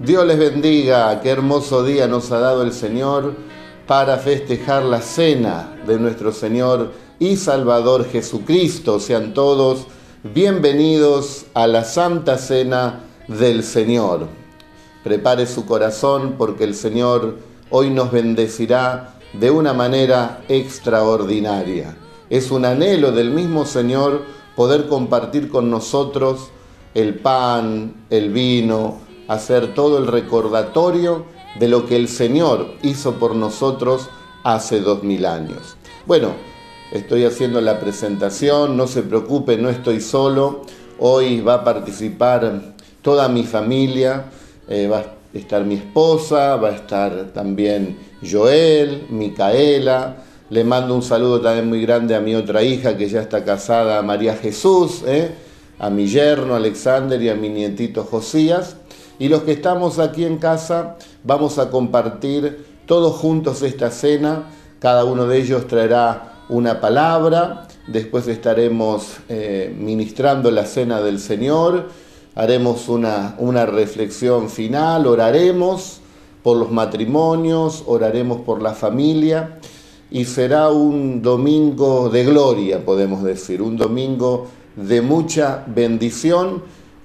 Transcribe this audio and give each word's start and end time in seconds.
Dios 0.00 0.26
les 0.26 0.36
bendiga, 0.36 1.20
qué 1.20 1.30
hermoso 1.30 1.84
día 1.84 2.08
nos 2.08 2.32
ha 2.32 2.40
dado 2.40 2.64
el 2.64 2.72
Señor 2.72 3.36
para 3.86 4.18
festejar 4.18 4.82
la 4.82 5.00
cena 5.00 5.76
de 5.86 6.00
nuestro 6.00 6.32
Señor 6.32 6.90
y 7.20 7.36
Salvador 7.36 8.04
Jesucristo. 8.04 8.98
Sean 8.98 9.34
todos 9.34 9.86
bienvenidos 10.24 11.46
a 11.54 11.68
la 11.68 11.84
Santa 11.84 12.38
Cena 12.38 13.04
del 13.28 13.62
Señor. 13.62 14.26
Prepare 15.04 15.46
su 15.46 15.64
corazón 15.64 16.34
porque 16.38 16.64
el 16.64 16.74
Señor 16.74 17.36
hoy 17.70 17.90
nos 17.90 18.10
bendecirá 18.10 19.14
de 19.32 19.52
una 19.52 19.74
manera 19.74 20.42
extraordinaria. 20.48 21.96
Es 22.30 22.50
un 22.50 22.64
anhelo 22.64 23.12
del 23.12 23.30
mismo 23.30 23.64
Señor 23.64 24.22
poder 24.56 24.88
compartir 24.88 25.48
con 25.48 25.70
nosotros 25.70 26.50
el 26.94 27.14
pan, 27.14 28.06
el 28.10 28.30
vino, 28.30 29.03
hacer 29.28 29.74
todo 29.74 29.98
el 29.98 30.06
recordatorio 30.06 31.24
de 31.58 31.68
lo 31.68 31.86
que 31.86 31.96
el 31.96 32.08
Señor 32.08 32.74
hizo 32.82 33.14
por 33.14 33.34
nosotros 33.34 34.08
hace 34.42 34.80
dos 34.80 35.02
mil 35.02 35.24
años. 35.26 35.76
Bueno, 36.06 36.32
estoy 36.92 37.24
haciendo 37.24 37.60
la 37.60 37.80
presentación, 37.80 38.76
no 38.76 38.86
se 38.86 39.02
preocupe, 39.02 39.56
no 39.56 39.70
estoy 39.70 40.00
solo. 40.00 40.62
Hoy 40.98 41.40
va 41.40 41.54
a 41.54 41.64
participar 41.64 42.74
toda 43.02 43.28
mi 43.28 43.44
familia, 43.44 44.26
eh, 44.68 44.86
va 44.86 44.98
a 44.98 45.04
estar 45.32 45.64
mi 45.64 45.74
esposa, 45.74 46.56
va 46.56 46.68
a 46.68 46.74
estar 46.74 47.32
también 47.32 47.98
Joel, 48.28 49.06
Micaela. 49.10 50.16
Le 50.50 50.62
mando 50.62 50.94
un 50.94 51.02
saludo 51.02 51.40
también 51.40 51.68
muy 51.68 51.80
grande 51.82 52.14
a 52.14 52.20
mi 52.20 52.34
otra 52.34 52.62
hija 52.62 52.96
que 52.96 53.08
ya 53.08 53.22
está 53.22 53.44
casada, 53.44 54.02
María 54.02 54.36
Jesús, 54.36 55.02
¿eh? 55.06 55.34
a 55.78 55.90
mi 55.90 56.06
yerno 56.06 56.54
Alexander 56.54 57.20
y 57.20 57.28
a 57.28 57.34
mi 57.34 57.48
nietito 57.48 58.04
Josías. 58.04 58.76
Y 59.18 59.28
los 59.28 59.42
que 59.42 59.52
estamos 59.52 59.98
aquí 59.98 60.24
en 60.24 60.38
casa 60.38 60.96
vamos 61.22 61.58
a 61.58 61.70
compartir 61.70 62.66
todos 62.86 63.14
juntos 63.16 63.62
esta 63.62 63.90
cena. 63.90 64.50
Cada 64.80 65.04
uno 65.04 65.26
de 65.26 65.38
ellos 65.38 65.66
traerá 65.68 66.42
una 66.48 66.80
palabra. 66.80 67.68
Después 67.86 68.26
estaremos 68.26 69.18
eh, 69.28 69.74
ministrando 69.78 70.50
la 70.50 70.66
cena 70.66 71.00
del 71.00 71.20
Señor. 71.20 71.90
Haremos 72.34 72.88
una, 72.88 73.36
una 73.38 73.66
reflexión 73.66 74.50
final. 74.50 75.06
Oraremos 75.06 76.00
por 76.42 76.56
los 76.56 76.72
matrimonios, 76.72 77.84
oraremos 77.86 78.40
por 78.40 78.62
la 78.62 78.74
familia. 78.74 79.58
Y 80.10 80.24
será 80.24 80.70
un 80.70 81.22
domingo 81.22 82.08
de 82.08 82.24
gloria, 82.24 82.84
podemos 82.84 83.22
decir. 83.22 83.62
Un 83.62 83.76
domingo 83.76 84.48
de 84.76 85.00
mucha 85.00 85.64
bendición 85.66 86.62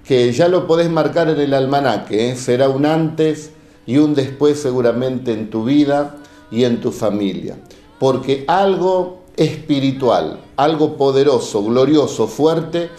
que 0.09 0.31
ya 0.33 0.47
lo 0.47 0.65
podés 0.65 0.89
marcar 0.89 1.29
en 1.29 1.39
el 1.39 1.53
almanaque, 1.53 2.31
¿eh? 2.31 2.35
será 2.35 2.67
un 2.67 2.87
antes 2.87 3.51
y 3.85 3.99
un 3.99 4.15
después 4.15 4.59
seguramente 4.59 5.33
en 5.33 5.51
tu 5.51 5.65
vida 5.65 6.15
y 6.49 6.63
en 6.63 6.81
tu 6.81 6.91
familia. 6.91 7.59
Porque 7.99 8.43
algo 8.47 9.19
espiritual, 9.37 10.39
algo 10.57 10.97
poderoso, 10.97 11.63
glorioso, 11.63 12.25
fuerte, 12.25 12.89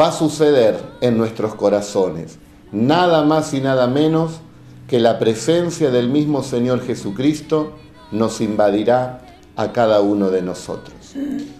va 0.00 0.08
a 0.08 0.12
suceder 0.12 0.80
en 1.02 1.18
nuestros 1.18 1.54
corazones. 1.54 2.38
Nada 2.72 3.22
más 3.22 3.52
y 3.52 3.60
nada 3.60 3.86
menos 3.86 4.40
que 4.88 4.98
la 4.98 5.18
presencia 5.18 5.90
del 5.90 6.08
mismo 6.08 6.42
Señor 6.42 6.80
Jesucristo 6.80 7.74
nos 8.12 8.40
invadirá 8.40 9.26
a 9.56 9.72
cada 9.72 10.00
uno 10.00 10.30
de 10.30 10.40
nosotros. 10.40 10.94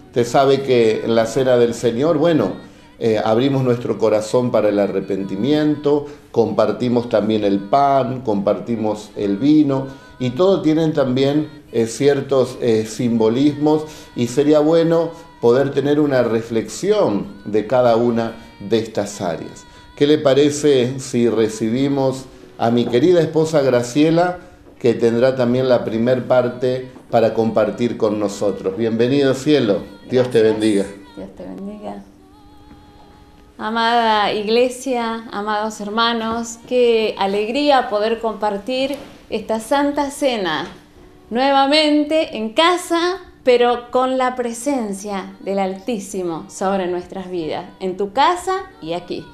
Usted 0.07 0.25
sabe 0.25 0.63
que 0.63 1.05
en 1.05 1.13
la 1.13 1.27
cena 1.27 1.55
del 1.57 1.75
Señor, 1.75 2.17
bueno, 2.17 2.65
eh, 2.99 3.19
abrimos 3.23 3.63
nuestro 3.63 3.97
corazón 3.97 4.49
para 4.49 4.69
el 4.69 4.79
arrepentimiento, 4.79 6.07
compartimos 6.31 7.09
también 7.09 7.43
el 7.43 7.59
pan, 7.59 8.21
compartimos 8.21 9.11
el 9.15 9.37
vino 9.37 9.87
y 10.19 10.31
todo 10.31 10.61
tienen 10.61 10.93
también 10.93 11.47
eh, 11.71 11.85
ciertos 11.85 12.57
eh, 12.59 12.85
simbolismos 12.87 13.83
y 14.15 14.27
sería 14.27 14.59
bueno 14.59 15.11
poder 15.41 15.71
tener 15.71 15.99
una 15.99 16.23
reflexión 16.23 17.27
de 17.45 17.67
cada 17.67 17.95
una 17.97 18.33
de 18.59 18.79
estas 18.79 19.21
áreas. 19.21 19.65
¿Qué 19.95 20.07
le 20.07 20.17
parece 20.17 20.99
si 20.99 21.29
recibimos 21.29 22.25
a 22.57 22.71
mi 22.71 22.85
querida 22.85 23.21
esposa 23.21 23.61
Graciela, 23.61 24.39
que 24.79 24.95
tendrá 24.95 25.35
también 25.35 25.69
la 25.69 25.83
primer 25.85 26.27
parte 26.27 26.87
para 27.11 27.35
compartir 27.35 27.97
con 27.97 28.19
nosotros? 28.19 28.75
Bienvenido 28.75 29.35
cielo, 29.35 29.81
Dios 30.09 30.31
te 30.31 30.41
bendiga. 30.41 30.85
Dios 31.15 31.29
te 31.35 31.43
bendiga. 31.43 31.66
Amada 33.59 34.31
iglesia, 34.33 35.27
amados 35.31 35.81
hermanos, 35.81 36.59
qué 36.67 37.15
alegría 37.17 37.89
poder 37.89 38.19
compartir 38.19 38.95
esta 39.31 39.59
santa 39.59 40.11
cena 40.11 40.67
nuevamente 41.31 42.37
en 42.37 42.53
casa, 42.53 43.17
pero 43.43 43.89
con 43.89 44.19
la 44.19 44.35
presencia 44.35 45.35
del 45.39 45.57
Altísimo 45.57 46.45
sobre 46.51 46.85
nuestras 46.85 47.31
vidas, 47.31 47.65
en 47.79 47.97
tu 47.97 48.13
casa 48.13 48.61
y 48.79 48.93
aquí. 48.93 49.25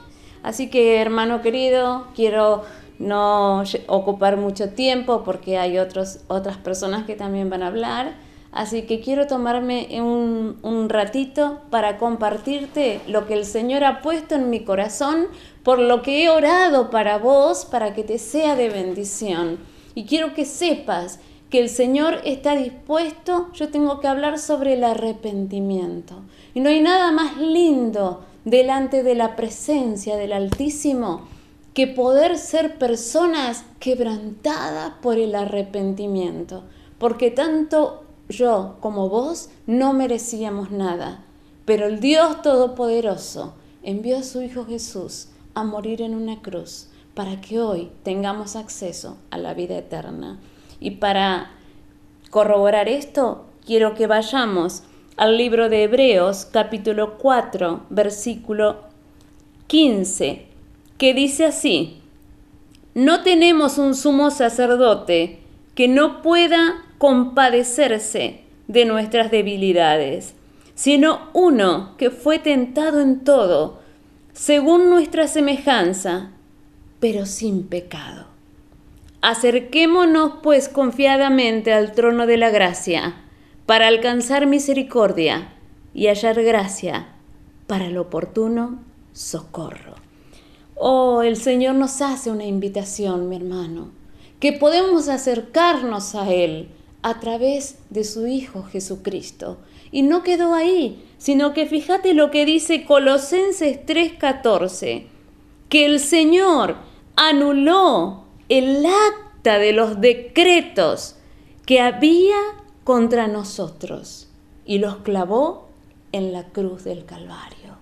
Así 0.41 0.69
que 0.69 1.01
hermano 1.01 1.41
querido, 1.41 2.07
quiero 2.15 2.63
no 2.99 3.63
ocupar 3.87 4.37
mucho 4.37 4.69
tiempo 4.69 5.25
porque 5.25 5.57
hay 5.57 5.79
otros, 5.79 6.19
otras 6.29 6.55
personas 6.55 7.03
que 7.03 7.15
también 7.15 7.49
van 7.49 7.61
a 7.61 7.67
hablar 7.67 8.13
Así 8.53 8.83
que 8.83 8.99
quiero 8.99 9.25
tomarme 9.25 9.87
un, 9.99 10.87
ratito 10.89 11.61
para 11.71 11.97
compartirte 11.97 13.01
lo 13.07 13.25
que 13.25 13.33
el 13.33 13.45
Señor 13.45 13.83
ha 13.83 14.03
puesto 14.03 14.35
en 14.35 14.51
mi 14.51 14.63
corazón, 14.63 15.25
por 15.63 15.79
lo 15.79 16.03
que 16.03 16.23
he 16.23 16.29
orado 16.29 16.91
para 16.91 17.17
vos, 17.17 17.65
para 17.65 17.95
que 17.95 18.03
te 18.03 18.19
sea 18.19 18.55
de 18.55 18.69
bendición. 18.69 19.57
Y 19.95 20.05
quiero 20.05 20.35
que 20.35 20.45
sepas 20.45 21.19
que 21.49 21.59
el 21.59 21.69
Señor 21.69 22.19
está 22.25 22.55
dispuesto, 22.55 23.49
yo 23.53 23.69
tengo 23.69 23.99
que 23.99 24.07
hablar 24.07 24.37
sobre 24.37 24.73
el 24.73 24.83
arrepentimiento. 24.83 26.21
Y 26.53 26.59
no 26.59 26.69
hay 26.69 26.81
nada 26.81 27.11
más 27.11 27.37
lindo 27.37 28.23
delante 28.45 29.01
de 29.01 29.15
la 29.15 29.35
presencia 29.35 30.15
del 30.15 30.31
Altísimo 30.31 31.27
que 31.73 31.87
poder 31.87 32.37
ser 32.37 32.77
personas 32.77 33.65
quebrantadas 33.79 34.93
por 35.01 35.17
el 35.17 35.33
arrepentimiento. 35.33 36.63
Porque 36.99 37.31
tanto 37.31 38.02
yo 38.33 38.77
como 38.79 39.09
vos 39.09 39.49
no 39.65 39.93
merecíamos 39.93 40.71
nada, 40.71 41.23
pero 41.65 41.87
el 41.87 41.99
Dios 41.99 42.41
Todopoderoso 42.41 43.53
envió 43.83 44.17
a 44.17 44.23
su 44.23 44.41
Hijo 44.41 44.65
Jesús 44.65 45.29
a 45.53 45.63
morir 45.63 46.01
en 46.01 46.15
una 46.15 46.41
cruz 46.41 46.87
para 47.13 47.39
que 47.41 47.59
hoy 47.59 47.91
tengamos 48.03 48.55
acceso 48.55 49.17
a 49.29 49.37
la 49.37 49.53
vida 49.53 49.77
eterna. 49.77 50.39
Y 50.79 50.91
para 50.91 51.51
corroborar 52.29 52.89
esto, 52.89 53.45
quiero 53.65 53.93
que 53.93 54.07
vayamos 54.07 54.83
al 55.15 55.37
libro 55.37 55.69
de 55.69 55.83
Hebreos 55.83 56.47
capítulo 56.51 57.17
4, 57.19 57.85
versículo 57.89 58.81
15, 59.67 60.47
que 60.97 61.13
dice 61.13 61.45
así, 61.45 62.01
no 62.95 63.23
tenemos 63.23 63.77
un 63.77 63.95
sumo 63.95 64.31
sacerdote 64.31 65.39
que 65.75 65.87
no 65.87 66.21
pueda 66.21 66.83
compadecerse 67.03 68.45
de 68.69 68.85
nuestras 68.85 69.29
debilidades, 69.29 70.35
sino 70.73 71.27
uno 71.33 71.97
que 71.97 72.09
fue 72.09 72.39
tentado 72.39 73.01
en 73.01 73.25
todo, 73.25 73.81
según 74.31 74.89
nuestra 74.89 75.27
semejanza, 75.27 76.31
pero 77.01 77.25
sin 77.25 77.67
pecado. 77.67 78.27
Acerquémonos 79.21 80.35
pues 80.41 80.69
confiadamente 80.69 81.73
al 81.73 81.91
trono 81.91 82.25
de 82.25 82.37
la 82.37 82.51
gracia, 82.51 83.15
para 83.65 83.87
alcanzar 83.87 84.47
misericordia 84.47 85.49
y 85.93 86.07
hallar 86.07 86.41
gracia 86.41 87.07
para 87.67 87.87
el 87.87 87.97
oportuno 87.97 88.79
socorro. 89.11 89.95
Oh, 90.75 91.21
el 91.21 91.35
Señor 91.35 91.75
nos 91.75 92.01
hace 92.01 92.31
una 92.31 92.45
invitación, 92.45 93.27
mi 93.27 93.35
hermano, 93.35 93.91
que 94.39 94.53
podemos 94.53 95.09
acercarnos 95.09 96.15
a 96.15 96.31
Él 96.31 96.69
a 97.03 97.19
través 97.19 97.77
de 97.89 98.03
su 98.03 98.25
Hijo 98.27 98.63
Jesucristo. 98.63 99.57
Y 99.91 100.01
no 100.01 100.23
quedó 100.23 100.53
ahí, 100.53 101.05
sino 101.17 101.53
que 101.53 101.67
fíjate 101.67 102.13
lo 102.13 102.31
que 102.31 102.45
dice 102.45 102.85
Colosenses 102.85 103.85
3:14, 103.85 105.05
que 105.69 105.85
el 105.85 105.99
Señor 105.99 106.77
anuló 107.15 108.23
el 108.49 108.85
acta 108.85 109.59
de 109.59 109.73
los 109.73 110.01
decretos 110.01 111.17
que 111.65 111.79
había 111.79 112.37
contra 112.83 113.27
nosotros 113.27 114.29
y 114.65 114.79
los 114.79 114.97
clavó 114.97 115.69
en 116.11 116.33
la 116.33 116.45
cruz 116.49 116.83
del 116.83 117.05
Calvario. 117.05 117.77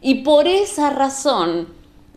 Y 0.00 0.16
por 0.16 0.46
esa 0.46 0.90
razón, 0.90 1.68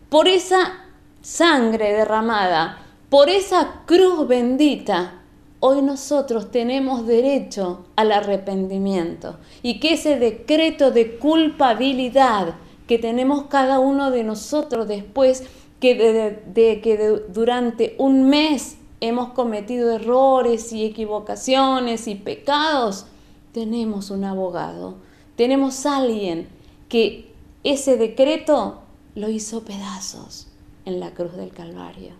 por 0.08 0.28
esa 0.28 0.84
sangre 1.22 1.92
derramada, 1.92 2.86
por 3.10 3.28
esa 3.28 3.82
cruz 3.86 4.26
bendita, 4.28 5.17
hoy 5.60 5.82
nosotros 5.82 6.50
tenemos 6.50 7.06
derecho 7.06 7.86
al 7.96 8.12
arrepentimiento. 8.12 9.36
Y 9.62 9.80
que 9.80 9.94
ese 9.94 10.18
decreto 10.18 10.90
de 10.90 11.16
culpabilidad 11.18 12.54
que 12.86 12.98
tenemos 12.98 13.44
cada 13.44 13.78
uno 13.80 14.10
de 14.10 14.24
nosotros 14.24 14.88
después 14.88 15.44
que, 15.80 15.94
de, 15.94 16.80
que 16.80 17.22
durante 17.28 17.94
un 17.98 18.28
mes 18.28 18.78
hemos 19.00 19.30
cometido 19.30 19.94
errores 19.94 20.72
y 20.72 20.84
equivocaciones 20.84 22.08
y 22.08 22.14
pecados, 22.14 23.06
tenemos 23.52 24.10
un 24.10 24.24
abogado, 24.24 24.96
tenemos 25.36 25.86
alguien 25.86 26.48
que 26.88 27.32
ese 27.64 27.96
decreto 27.96 28.80
lo 29.14 29.28
hizo 29.28 29.62
pedazos 29.62 30.48
en 30.84 31.00
la 31.00 31.12
cruz 31.12 31.36
del 31.36 31.50
Calvario. 31.50 32.12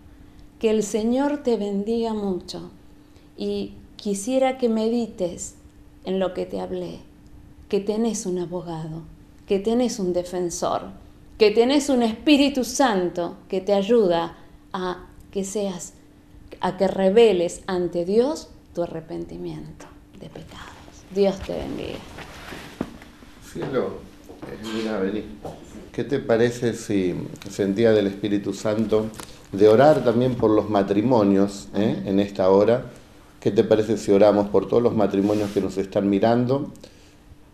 Que 0.59 0.69
el 0.69 0.83
Señor 0.83 1.43
te 1.43 1.55
bendiga 1.55 2.13
mucho 2.13 2.71
y 3.39 3.71
quisiera 3.95 4.57
que 4.57 4.67
medites 4.67 5.55
en 6.03 6.19
lo 6.19 6.33
que 6.33 6.45
te 6.45 6.59
hablé, 6.59 6.99
que 7.69 7.79
tenés 7.79 8.25
un 8.25 8.37
abogado, 8.37 9.03
que 9.47 9.59
tenés 9.59 9.97
un 9.97 10.11
defensor, 10.11 10.87
que 11.37 11.49
tenés 11.49 11.87
un 11.87 12.03
Espíritu 12.03 12.65
Santo 12.65 13.37
que 13.47 13.61
te 13.61 13.73
ayuda 13.73 14.35
a 14.73 15.05
que 15.31 15.45
seas, 15.45 15.93
a 16.59 16.75
que 16.75 16.89
reveles 16.89 17.61
ante 17.65 18.03
Dios 18.03 18.49
tu 18.75 18.83
arrepentimiento 18.83 19.85
de 20.19 20.27
pecados. 20.27 20.67
Dios 21.15 21.39
te 21.39 21.53
bendiga. 21.53 21.99
Cielo, 23.49 23.99
eh, 24.51 24.67
mira, 24.75 24.99
vení. 24.99 25.23
¿Qué 25.93 26.03
te 26.03 26.19
parece 26.19 26.73
si 26.73 27.15
sentía 27.49 27.91
del 27.91 28.07
Espíritu 28.07 28.53
Santo 28.53 29.05
de 29.53 29.69
orar 29.69 30.03
también 30.03 30.35
por 30.35 30.51
los 30.51 30.69
matrimonios 30.69 31.69
eh, 31.73 32.03
en 32.05 32.19
esta 32.19 32.49
hora? 32.49 32.98
¿Qué 33.39 33.51
te 33.51 33.63
parece 33.63 33.97
si 33.97 34.11
oramos 34.11 34.49
por 34.49 34.67
todos 34.67 34.83
los 34.83 34.93
matrimonios 34.93 35.51
que 35.51 35.61
nos 35.61 35.77
están 35.77 36.09
mirando? 36.09 36.73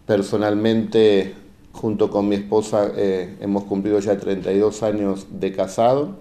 Personalmente, 0.07 1.35
junto 1.73 2.09
con 2.09 2.27
mi 2.27 2.35
esposa, 2.35 2.91
eh, 2.95 3.35
hemos 3.39 3.65
cumplido 3.65 3.99
ya 3.99 4.17
32 4.17 4.81
años 4.81 5.27
de 5.29 5.51
casado 5.51 6.15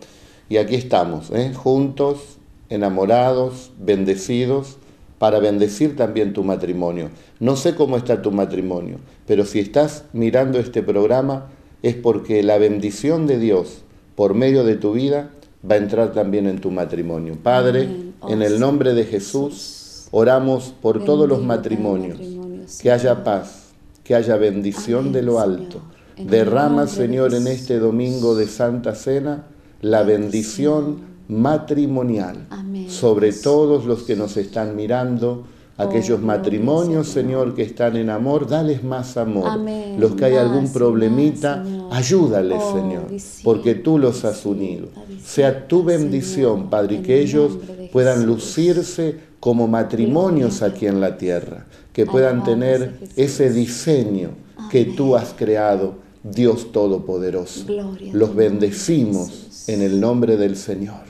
y 0.50 0.58
aquí 0.58 0.74
estamos, 0.74 1.30
eh, 1.30 1.54
juntos, 1.54 2.36
enamorados, 2.68 3.72
bendecidos, 3.78 4.76
para 5.18 5.38
bendecir 5.38 5.96
también 5.96 6.34
tu 6.34 6.44
matrimonio. 6.44 7.08
No 7.40 7.56
sé 7.56 7.74
cómo 7.74 7.96
está 7.96 8.20
tu 8.20 8.32
matrimonio, 8.32 8.98
pero 9.26 9.46
si 9.46 9.60
estás 9.60 10.04
mirando 10.12 10.58
este 10.58 10.82
programa 10.82 11.46
es 11.82 11.94
porque 11.94 12.42
la 12.42 12.58
bendición 12.58 13.26
de 13.26 13.38
Dios 13.38 13.82
por 14.14 14.34
medio 14.34 14.62
de 14.62 14.76
tu 14.76 14.92
vida 14.92 15.30
va 15.68 15.76
a 15.76 15.78
entrar 15.78 16.12
también 16.12 16.46
en 16.46 16.60
tu 16.60 16.70
matrimonio. 16.70 17.38
Padre, 17.42 17.88
en 18.28 18.42
el 18.42 18.60
nombre 18.60 18.94
de 18.94 19.04
Jesús, 19.04 20.08
oramos 20.10 20.74
por 20.80 21.04
todos 21.04 21.28
los 21.28 21.42
matrimonios, 21.42 22.18
que 22.80 22.90
haya 22.90 23.24
paz, 23.24 23.70
que 24.02 24.14
haya 24.14 24.36
bendición 24.36 25.12
de 25.12 25.22
lo 25.22 25.40
alto. 25.40 25.80
Derrama, 26.16 26.86
Señor, 26.86 27.34
en 27.34 27.46
este 27.48 27.78
domingo 27.78 28.36
de 28.36 28.46
Santa 28.46 28.94
Cena 28.94 29.46
la 29.80 30.02
bendición 30.02 31.14
matrimonial 31.28 32.46
sobre 32.88 33.32
todos 33.32 33.84
los 33.84 34.02
que 34.04 34.14
nos 34.14 34.36
están 34.36 34.76
mirando 34.76 35.44
aquellos 35.76 36.20
oh, 36.20 36.24
matrimonios, 36.24 37.08
Señor, 37.08 37.54
que 37.54 37.62
están 37.62 37.96
en 37.96 38.10
amor, 38.10 38.48
dales 38.48 38.84
más 38.84 39.16
amor. 39.16 39.58
Los 39.98 40.14
que 40.14 40.26
hay 40.26 40.36
algún 40.36 40.72
problemita, 40.72 41.64
ayúdales, 41.90 42.60
oh, 42.60 42.74
Señor, 42.74 43.06
porque 43.42 43.74
tú 43.74 43.98
los 43.98 44.24
has 44.24 44.46
unido. 44.46 44.88
Sea 45.24 45.66
tu 45.66 45.82
bendición, 45.82 46.70
Padre, 46.70 46.96
y 46.96 46.98
que 46.98 47.20
ellos 47.20 47.58
puedan 47.92 48.26
lucirse 48.26 49.18
como 49.40 49.66
matrimonios 49.68 50.62
aquí 50.62 50.86
en 50.86 51.00
la 51.00 51.18
tierra, 51.18 51.66
que 51.92 52.06
puedan 52.06 52.44
tener 52.44 52.94
ese 53.16 53.50
diseño 53.50 54.30
que 54.70 54.84
tú 54.84 55.16
has 55.16 55.34
creado, 55.34 55.96
Dios 56.22 56.72
Todopoderoso. 56.72 57.66
Los 58.12 58.34
bendecimos 58.34 59.68
en 59.68 59.82
el 59.82 60.00
nombre 60.00 60.36
del 60.36 60.56
Señor. 60.56 61.02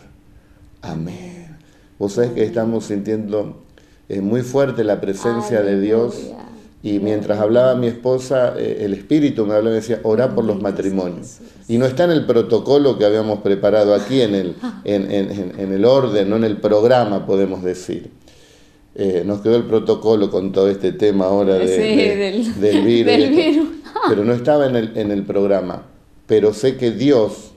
Amén. 0.83 1.57
Vos 1.99 2.15
sabés 2.15 2.33
que 2.33 2.45
estamos 2.45 2.87
sintiendo 2.87 3.64
es 4.09 4.23
muy 4.23 4.43
fuerte 4.43 4.85
la 4.85 5.01
presencia 5.01 5.63
de 5.63 5.81
Dios. 5.81 6.17
Y 6.83 6.99
mientras 6.99 7.41
hablaba 7.41 7.75
mi 7.75 7.87
esposa, 7.87 8.55
eh, 8.59 8.81
el 8.83 8.93
Espíritu 8.93 9.47
me 9.47 9.55
hablaba 9.55 9.77
y 9.77 9.81
decía, 9.81 10.01
orá 10.03 10.35
por 10.35 10.45
los 10.45 10.61
matrimonios. 10.61 11.39
Y 11.67 11.79
no 11.79 11.87
está 11.87 12.05
en 12.05 12.11
el 12.11 12.27
protocolo 12.27 12.99
que 12.99 13.07
habíamos 13.07 13.39
preparado 13.39 13.95
aquí, 13.95 14.21
en 14.21 14.35
el, 14.35 14.57
en, 14.85 15.73
el 15.73 15.85
orden, 15.87 16.29
no 16.29 16.37
en 16.37 16.45
el 16.45 16.59
programa, 16.59 17.25
podemos 17.25 17.63
decir. 17.63 18.11
Eh, 18.97 19.23
nos 19.25 19.41
quedó 19.41 19.57
el 19.57 19.65
protocolo 19.65 20.31
con 20.31 20.53
todo 20.53 20.69
este 20.69 20.93
tema 20.93 21.25
ahora 21.25 21.55
del, 21.59 22.85
virus, 22.85 23.67
pero 24.09 24.25
no 24.25 24.35
estaba 24.35 24.67
en 24.67 24.77
el, 24.77 24.93
en 24.97 25.11
el 25.11 25.23
programa. 25.23 25.87
Pero 26.27 26.53
sé 26.53 26.77
que 26.77 26.91
Dios 26.91 27.53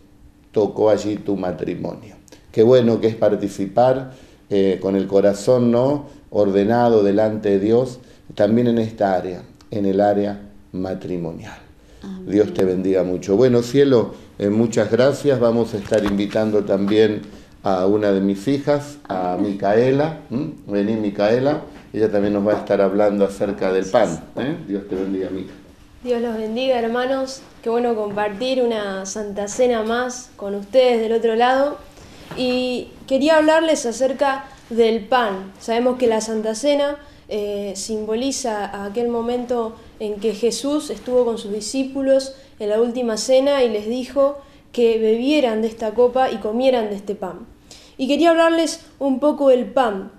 tocó 0.53 0.89
allí 0.89 1.17
tu 1.17 1.35
matrimonio. 1.35 2.15
Qué 2.51 2.63
bueno 2.63 3.01
que 3.01 3.07
es 3.07 3.15
participar 3.15 4.13
eh, 4.49 4.79
con 4.81 4.95
el 4.95 5.07
corazón, 5.07 5.71
¿no? 5.71 6.05
Ordenado 6.29 7.03
delante 7.03 7.49
de 7.49 7.59
Dios, 7.59 7.99
también 8.35 8.67
en 8.67 8.77
esta 8.77 9.15
área, 9.15 9.43
en 9.71 9.85
el 9.85 10.01
área 10.01 10.39
matrimonial. 10.71 11.57
Dios 12.25 12.53
te 12.53 12.63
bendiga 12.63 13.03
mucho. 13.03 13.35
Bueno, 13.35 13.63
cielo, 13.63 14.13
eh, 14.37 14.49
muchas 14.49 14.91
gracias. 14.91 15.39
Vamos 15.39 15.73
a 15.73 15.77
estar 15.77 16.03
invitando 16.05 16.63
también 16.63 17.21
a 17.63 17.85
una 17.85 18.11
de 18.11 18.21
mis 18.21 18.47
hijas, 18.47 18.97
a 19.07 19.37
Micaela. 19.39 20.19
Vení, 20.67 20.93
Micaela. 20.95 21.61
Ella 21.91 22.11
también 22.11 22.33
nos 22.33 22.45
va 22.47 22.53
a 22.53 22.57
estar 22.57 22.81
hablando 22.81 23.25
acerca 23.25 23.71
del 23.71 23.85
pan. 23.85 24.23
¿eh? 24.37 24.55
Dios 24.67 24.87
te 24.87 24.95
bendiga, 24.95 25.29
Mica. 25.29 25.53
Dios 26.03 26.21
los 26.21 26.37
bendiga, 26.37 26.79
hermanos. 26.79 27.41
Qué 27.63 27.69
bueno 27.69 27.95
compartir 27.95 28.61
una 28.61 29.05
Santa 29.05 29.47
Cena 29.47 29.83
más 29.83 30.29
con 30.35 30.55
ustedes 30.55 31.01
del 31.01 31.13
otro 31.13 31.35
lado. 31.35 31.77
Y 32.37 32.89
quería 33.07 33.37
hablarles 33.37 33.85
acerca 33.85 34.45
del 34.69 35.05
pan. 35.05 35.53
Sabemos 35.59 35.97
que 35.97 36.07
la 36.07 36.21
Santa 36.21 36.55
Cena 36.55 36.97
eh, 37.29 37.73
simboliza 37.75 38.85
aquel 38.85 39.09
momento 39.09 39.75
en 39.99 40.15
que 40.15 40.33
Jesús 40.33 40.89
estuvo 40.89 41.25
con 41.25 41.37
sus 41.37 41.51
discípulos 41.51 42.35
en 42.59 42.69
la 42.69 42.81
última 42.81 43.17
cena 43.17 43.63
y 43.63 43.69
les 43.69 43.87
dijo 43.87 44.37
que 44.71 44.97
bebieran 44.97 45.61
de 45.61 45.67
esta 45.67 45.93
copa 45.93 46.31
y 46.31 46.37
comieran 46.37 46.89
de 46.89 46.95
este 46.95 47.15
pan. 47.15 47.45
Y 47.97 48.07
quería 48.07 48.29
hablarles 48.29 48.81
un 48.99 49.19
poco 49.19 49.49
del 49.49 49.65
pan. 49.65 50.11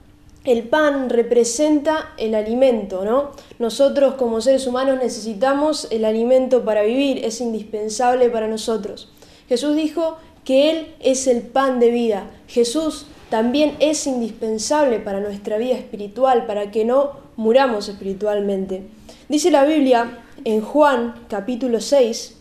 El 0.45 0.65
pan 0.65 1.11
representa 1.11 2.13
el 2.17 2.35
alimento, 2.35 3.05
¿no? 3.05 3.31
Nosotros 3.59 4.15
como 4.15 4.41
seres 4.41 4.67
humanos 4.67 4.99
necesitamos 5.03 5.89
el 5.91 6.05
alimento 6.05 6.65
para 6.65 6.83
vivir, 6.83 7.25
es 7.25 7.41
indispensable 7.41 8.31
para 8.31 8.49
nosotros. 8.49 9.11
Jesús 9.49 9.77
dijo 9.77 10.17
que 10.45 10.71
Él 10.71 10.95
es 11.01 11.27
el 11.27 11.43
pan 11.43 11.81
de 11.81 11.91
vida. 11.91 12.31
Jesús 12.47 13.07
también 13.31 13.77
es 13.81 14.07
indispensable 14.07 15.01
para 15.01 15.21
nuestra 15.21 15.59
vida 15.59 15.75
espiritual, 15.75 16.47
para 16.47 16.71
que 16.71 16.85
no 16.85 17.13
muramos 17.37 17.89
espiritualmente. 17.89 18.83
Dice 19.29 19.51
la 19.51 19.65
Biblia 19.65 20.19
en 20.45 20.61
Juan 20.63 21.15
capítulo 21.29 21.81
6, 21.81 22.37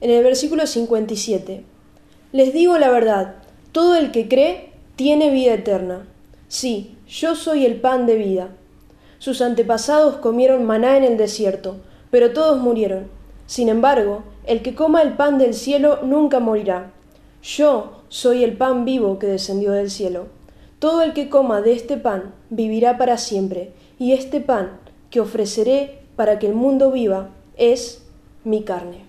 en 0.00 0.10
el 0.10 0.22
versículo 0.22 0.66
57, 0.66 1.64
Les 2.32 2.52
digo 2.52 2.78
la 2.78 2.90
verdad, 2.90 3.36
todo 3.72 3.96
el 3.96 4.10
que 4.10 4.28
cree 4.28 4.72
tiene 4.96 5.30
vida 5.30 5.54
eterna. 5.54 6.06
Sí, 6.48 6.96
yo 7.08 7.34
soy 7.34 7.64
el 7.64 7.80
pan 7.80 8.06
de 8.06 8.16
vida. 8.16 8.48
Sus 9.18 9.40
antepasados 9.40 10.16
comieron 10.16 10.64
maná 10.64 10.96
en 10.96 11.04
el 11.04 11.16
desierto, 11.16 11.76
pero 12.10 12.32
todos 12.32 12.60
murieron. 12.60 13.08
Sin 13.46 13.68
embargo, 13.68 14.22
el 14.46 14.62
que 14.62 14.74
coma 14.74 15.02
el 15.02 15.14
pan 15.14 15.38
del 15.38 15.54
cielo 15.54 16.00
nunca 16.02 16.40
morirá. 16.40 16.92
Yo 17.42 17.99
soy 18.10 18.44
el 18.44 18.58
pan 18.58 18.84
vivo 18.84 19.18
que 19.18 19.26
descendió 19.26 19.72
del 19.72 19.90
cielo. 19.90 20.26
Todo 20.80 21.02
el 21.02 21.14
que 21.14 21.30
coma 21.30 21.62
de 21.62 21.72
este 21.72 21.96
pan 21.96 22.34
vivirá 22.50 22.98
para 22.98 23.16
siempre, 23.16 23.70
y 23.98 24.12
este 24.12 24.40
pan 24.40 24.78
que 25.10 25.20
ofreceré 25.20 26.00
para 26.16 26.38
que 26.38 26.46
el 26.46 26.54
mundo 26.54 26.90
viva 26.90 27.30
es 27.56 28.02
mi 28.44 28.62
carne. 28.62 29.04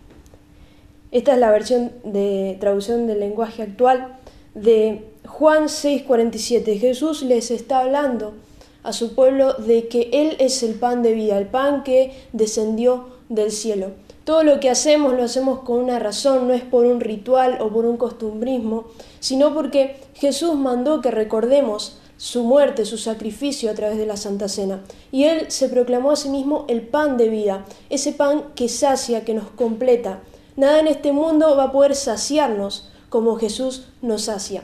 Esta 1.11 1.33
es 1.33 1.39
la 1.39 1.51
versión 1.51 1.91
de 2.03 2.57
traducción 2.59 3.07
del 3.07 3.19
lenguaje 3.19 3.63
actual 3.63 4.17
de 4.53 5.03
Juan 5.25 5.67
6:47. 5.67 6.77
Jesús 6.77 7.23
les 7.23 7.51
está 7.51 7.79
hablando 7.79 8.33
a 8.83 8.93
su 8.93 9.15
pueblo 9.15 9.53
de 9.53 9.87
que 9.87 10.09
Él 10.13 10.35
es 10.39 10.63
el 10.63 10.75
pan 10.75 11.01
de 11.01 11.13
vida, 11.13 11.37
el 11.37 11.47
pan 11.47 11.83
que 11.83 12.13
descendió 12.33 13.07
del 13.29 13.51
cielo. 13.51 13.91
Todo 14.23 14.43
lo 14.43 14.59
que 14.59 14.69
hacemos 14.69 15.13
lo 15.13 15.23
hacemos 15.23 15.59
con 15.59 15.79
una 15.79 15.97
razón, 15.97 16.47
no 16.47 16.53
es 16.53 16.61
por 16.61 16.85
un 16.85 16.99
ritual 16.99 17.57
o 17.59 17.69
por 17.69 17.85
un 17.85 17.97
costumbrismo, 17.97 18.85
sino 19.19 19.53
porque 19.53 19.97
Jesús 20.13 20.55
mandó 20.55 21.01
que 21.01 21.09
recordemos 21.09 21.97
su 22.17 22.43
muerte, 22.43 22.85
su 22.85 22.99
sacrificio 22.99 23.71
a 23.71 23.73
través 23.73 23.97
de 23.97 24.05
la 24.05 24.15
Santa 24.15 24.47
Cena. 24.47 24.81
Y 25.11 25.23
Él 25.23 25.49
se 25.49 25.69
proclamó 25.69 26.11
a 26.11 26.15
sí 26.15 26.29
mismo 26.29 26.65
el 26.67 26.83
pan 26.83 27.17
de 27.17 27.29
vida, 27.29 27.65
ese 27.89 28.13
pan 28.13 28.43
que 28.53 28.69
sacia, 28.69 29.25
que 29.25 29.33
nos 29.33 29.49
completa. 29.49 30.19
Nada 30.55 30.79
en 30.79 30.87
este 30.87 31.13
mundo 31.13 31.57
va 31.57 31.63
a 31.65 31.71
poder 31.71 31.95
saciarnos 31.95 32.91
como 33.09 33.37
Jesús 33.37 33.87
nos 34.03 34.23
sacia. 34.23 34.63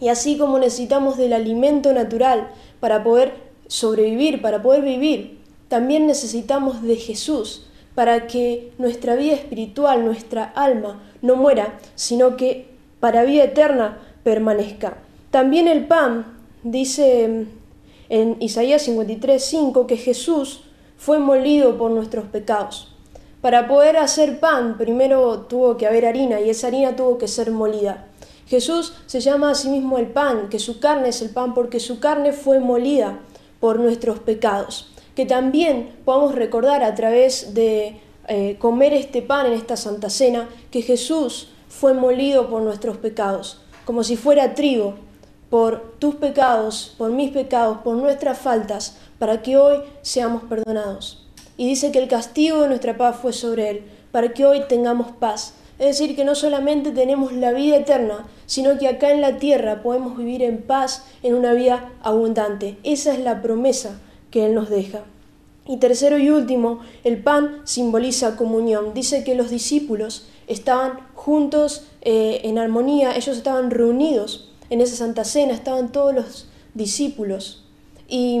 Y 0.00 0.08
así 0.08 0.36
como 0.36 0.58
necesitamos 0.58 1.16
del 1.16 1.32
alimento 1.32 1.92
natural 1.92 2.50
para 2.80 3.04
poder 3.04 3.34
sobrevivir, 3.68 4.42
para 4.42 4.60
poder 4.60 4.82
vivir, 4.82 5.38
también 5.68 6.08
necesitamos 6.08 6.82
de 6.82 6.96
Jesús 6.96 7.66
para 7.94 8.26
que 8.26 8.72
nuestra 8.78 9.16
vida 9.16 9.34
espiritual, 9.34 10.04
nuestra 10.04 10.44
alma, 10.44 11.02
no 11.22 11.36
muera, 11.36 11.78
sino 11.94 12.36
que 12.36 12.68
para 13.00 13.24
vida 13.24 13.44
eterna 13.44 13.98
permanezca. 14.22 14.98
También 15.30 15.68
el 15.68 15.86
pan, 15.86 16.38
dice 16.62 17.46
en 18.08 18.36
Isaías 18.40 18.82
53, 18.82 19.42
5, 19.42 19.86
que 19.86 19.96
Jesús 19.96 20.64
fue 20.96 21.18
molido 21.18 21.78
por 21.78 21.90
nuestros 21.90 22.26
pecados. 22.26 22.94
Para 23.40 23.68
poder 23.68 23.96
hacer 23.96 24.38
pan, 24.38 24.76
primero 24.76 25.46
tuvo 25.48 25.76
que 25.78 25.86
haber 25.86 26.04
harina 26.04 26.40
y 26.40 26.50
esa 26.50 26.66
harina 26.66 26.94
tuvo 26.94 27.16
que 27.16 27.28
ser 27.28 27.50
molida. 27.50 28.06
Jesús 28.46 28.92
se 29.06 29.20
llama 29.20 29.52
a 29.52 29.54
sí 29.54 29.68
mismo 29.68 29.96
el 29.96 30.08
pan, 30.08 30.48
que 30.50 30.58
su 30.58 30.80
carne 30.80 31.08
es 31.08 31.22
el 31.22 31.30
pan 31.30 31.54
porque 31.54 31.80
su 31.80 32.00
carne 32.00 32.32
fue 32.32 32.58
molida 32.58 33.20
por 33.60 33.78
nuestros 33.78 34.18
pecados. 34.18 34.89
Que 35.14 35.26
también 35.26 35.90
podamos 36.04 36.34
recordar 36.34 36.82
a 36.82 36.94
través 36.94 37.54
de 37.54 38.00
eh, 38.28 38.56
comer 38.58 38.92
este 38.92 39.22
pan 39.22 39.46
en 39.46 39.54
esta 39.54 39.76
Santa 39.76 40.08
Cena 40.08 40.48
que 40.70 40.82
Jesús 40.82 41.48
fue 41.68 41.94
molido 41.94 42.48
por 42.48 42.62
nuestros 42.62 42.96
pecados, 42.96 43.60
como 43.84 44.04
si 44.04 44.16
fuera 44.16 44.54
trigo, 44.54 44.94
por 45.50 45.94
tus 45.98 46.14
pecados, 46.14 46.94
por 46.96 47.10
mis 47.10 47.30
pecados, 47.30 47.78
por 47.78 47.96
nuestras 47.96 48.38
faltas, 48.38 48.98
para 49.18 49.42
que 49.42 49.56
hoy 49.56 49.78
seamos 50.02 50.44
perdonados. 50.44 51.26
Y 51.56 51.66
dice 51.66 51.90
que 51.90 51.98
el 51.98 52.08
castigo 52.08 52.62
de 52.62 52.68
nuestra 52.68 52.96
paz 52.96 53.16
fue 53.20 53.32
sobre 53.32 53.70
él, 53.70 53.82
para 54.12 54.32
que 54.32 54.46
hoy 54.46 54.62
tengamos 54.68 55.10
paz. 55.10 55.54
Es 55.78 55.98
decir, 55.98 56.14
que 56.14 56.24
no 56.24 56.34
solamente 56.34 56.92
tenemos 56.92 57.32
la 57.32 57.52
vida 57.52 57.78
eterna, 57.78 58.26
sino 58.46 58.78
que 58.78 58.86
acá 58.86 59.10
en 59.10 59.20
la 59.20 59.38
tierra 59.38 59.82
podemos 59.82 60.16
vivir 60.16 60.42
en 60.42 60.62
paz, 60.62 61.04
en 61.22 61.34
una 61.34 61.52
vida 61.52 61.90
abundante. 62.02 62.78
Esa 62.82 63.12
es 63.12 63.20
la 63.20 63.42
promesa 63.42 63.98
que 64.30 64.46
Él 64.46 64.54
nos 64.54 64.70
deja. 64.70 65.00
Y 65.66 65.76
tercero 65.76 66.18
y 66.18 66.30
último, 66.30 66.80
el 67.04 67.22
pan 67.22 67.60
simboliza 67.64 68.36
comunión. 68.36 68.92
Dice 68.94 69.22
que 69.24 69.34
los 69.34 69.50
discípulos 69.50 70.26
estaban 70.46 70.98
juntos 71.14 71.84
eh, 72.00 72.40
en 72.44 72.58
armonía, 72.58 73.16
ellos 73.16 73.36
estaban 73.36 73.70
reunidos 73.70 74.50
en 74.70 74.80
esa 74.80 74.96
Santa 74.96 75.24
Cena, 75.24 75.52
estaban 75.52 75.92
todos 75.92 76.14
los 76.14 76.48
discípulos. 76.74 77.64
Y 78.08 78.40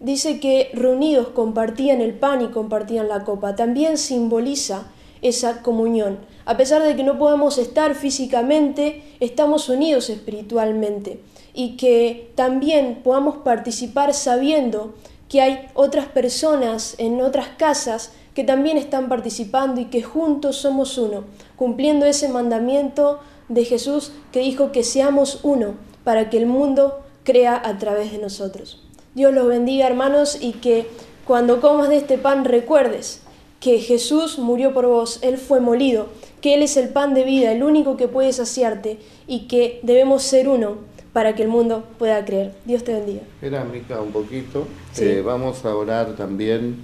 dice 0.00 0.40
que 0.40 0.70
reunidos 0.74 1.28
compartían 1.28 2.00
el 2.00 2.14
pan 2.14 2.42
y 2.42 2.48
compartían 2.48 3.08
la 3.08 3.24
copa. 3.24 3.56
También 3.56 3.96
simboliza 3.96 4.90
esa 5.22 5.62
comunión. 5.62 6.18
A 6.44 6.56
pesar 6.56 6.82
de 6.82 6.96
que 6.96 7.04
no 7.04 7.18
podemos 7.18 7.58
estar 7.58 7.94
físicamente, 7.94 9.02
estamos 9.20 9.68
unidos 9.68 10.10
espiritualmente 10.10 11.20
y 11.52 11.76
que 11.76 12.30
también 12.34 13.00
podamos 13.02 13.38
participar 13.38 14.14
sabiendo 14.14 14.94
que 15.30 15.40
hay 15.40 15.68
otras 15.74 16.06
personas 16.06 16.96
en 16.98 17.22
otras 17.22 17.46
casas 17.56 18.12
que 18.34 18.42
también 18.42 18.76
están 18.76 19.08
participando 19.08 19.80
y 19.80 19.84
que 19.86 20.02
juntos 20.02 20.56
somos 20.56 20.98
uno, 20.98 21.24
cumpliendo 21.56 22.04
ese 22.04 22.28
mandamiento 22.28 23.20
de 23.48 23.64
Jesús 23.64 24.12
que 24.32 24.40
dijo 24.40 24.72
que 24.72 24.82
seamos 24.82 25.38
uno 25.44 25.74
para 26.02 26.30
que 26.30 26.36
el 26.36 26.46
mundo 26.46 27.00
crea 27.22 27.62
a 27.64 27.78
través 27.78 28.10
de 28.10 28.18
nosotros. 28.18 28.82
Dios 29.14 29.32
los 29.32 29.46
bendiga 29.46 29.86
hermanos 29.86 30.36
y 30.40 30.52
que 30.52 30.88
cuando 31.24 31.60
comas 31.60 31.88
de 31.88 31.98
este 31.98 32.18
pan 32.18 32.44
recuerdes 32.44 33.22
que 33.60 33.78
Jesús 33.78 34.38
murió 34.38 34.74
por 34.74 34.86
vos, 34.86 35.20
Él 35.22 35.38
fue 35.38 35.60
molido, 35.60 36.08
que 36.40 36.54
Él 36.54 36.62
es 36.62 36.76
el 36.76 36.88
pan 36.88 37.14
de 37.14 37.24
vida, 37.24 37.52
el 37.52 37.62
único 37.62 37.96
que 37.96 38.08
puede 38.08 38.32
saciarte 38.32 38.98
y 39.28 39.46
que 39.46 39.78
debemos 39.84 40.22
ser 40.24 40.48
uno 40.48 40.78
para 41.12 41.34
que 41.34 41.42
el 41.42 41.48
mundo 41.48 41.84
pueda 41.98 42.24
creer. 42.24 42.54
Dios 42.64 42.84
te 42.84 42.92
bendiga. 42.92 43.22
Espera, 43.22 43.64
Mica, 43.64 44.00
un 44.00 44.12
poquito. 44.12 44.66
Eh, 44.98 45.22
vamos 45.24 45.64
a 45.64 45.74
orar 45.74 46.14
también 46.16 46.76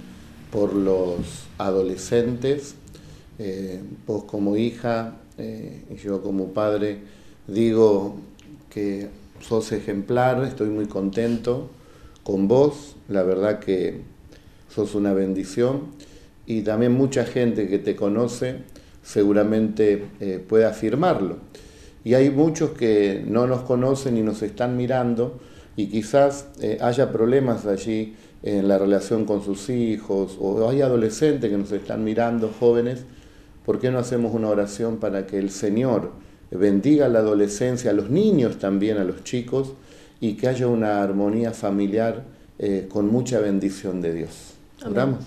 por 0.51 0.73
los 0.73 1.45
adolescentes. 1.57 2.75
Eh, 3.39 3.81
vos 4.05 4.23
como 4.23 4.57
hija 4.57 5.17
eh, 5.37 5.83
y 5.91 5.95
yo 5.97 6.23
como 6.23 6.47
padre 6.53 6.97
digo 7.47 8.15
que 8.71 9.09
sos 9.39 9.71
ejemplar, 9.71 10.43
estoy 10.43 10.69
muy 10.69 10.87
contento 10.87 11.69
con 12.23 12.47
vos, 12.47 12.95
la 13.07 13.21
verdad 13.21 13.59
que 13.59 14.01
sos 14.73 14.95
una 14.95 15.13
bendición 15.13 15.91
y 16.47 16.61
también 16.61 16.93
mucha 16.93 17.25
gente 17.25 17.67
que 17.67 17.77
te 17.77 17.95
conoce 17.95 18.57
seguramente 19.03 20.05
eh, 20.19 20.43
puede 20.45 20.65
afirmarlo. 20.65 21.37
Y 22.07 22.13
hay 22.13 22.29
muchos 22.29 22.69
que 22.69 23.21
no 23.27 23.47
nos 23.47 23.63
conocen 23.63 24.15
y 24.17 24.21
nos 24.21 24.41
están 24.41 24.77
mirando 24.77 25.41
y 25.75 25.87
quizás 25.87 26.47
eh, 26.61 26.77
haya 26.79 27.11
problemas 27.11 27.65
allí 27.65 28.15
en 28.43 28.69
la 28.69 28.77
relación 28.77 29.25
con 29.25 29.43
sus 29.43 29.69
hijos 29.69 30.37
o 30.39 30.69
hay 30.69 30.81
adolescentes 30.81 31.51
que 31.51 31.57
nos 31.57 31.73
están 31.73 32.05
mirando, 32.05 32.49
jóvenes. 32.57 33.03
¿Por 33.65 33.79
qué 33.79 33.91
no 33.91 33.99
hacemos 33.99 34.33
una 34.33 34.47
oración 34.47 34.97
para 34.97 35.27
que 35.27 35.37
el 35.37 35.49
Señor 35.49 36.13
bendiga 36.49 37.07
a 37.07 37.09
la 37.09 37.19
adolescencia, 37.19 37.91
a 37.91 37.93
los 37.93 38.09
niños 38.09 38.57
también, 38.57 38.99
a 38.99 39.03
los 39.03 39.25
chicos? 39.25 39.73
y 40.19 40.33
que 40.33 40.47
haya 40.47 40.67
una 40.67 41.03
armonía 41.03 41.51
familiar 41.51 42.23
eh, 42.57 42.87
con 42.89 43.11
mucha 43.11 43.39
bendición 43.39 44.01
de 44.01 44.13
Dios. 44.13 44.53
¿Oramos? 44.85 45.23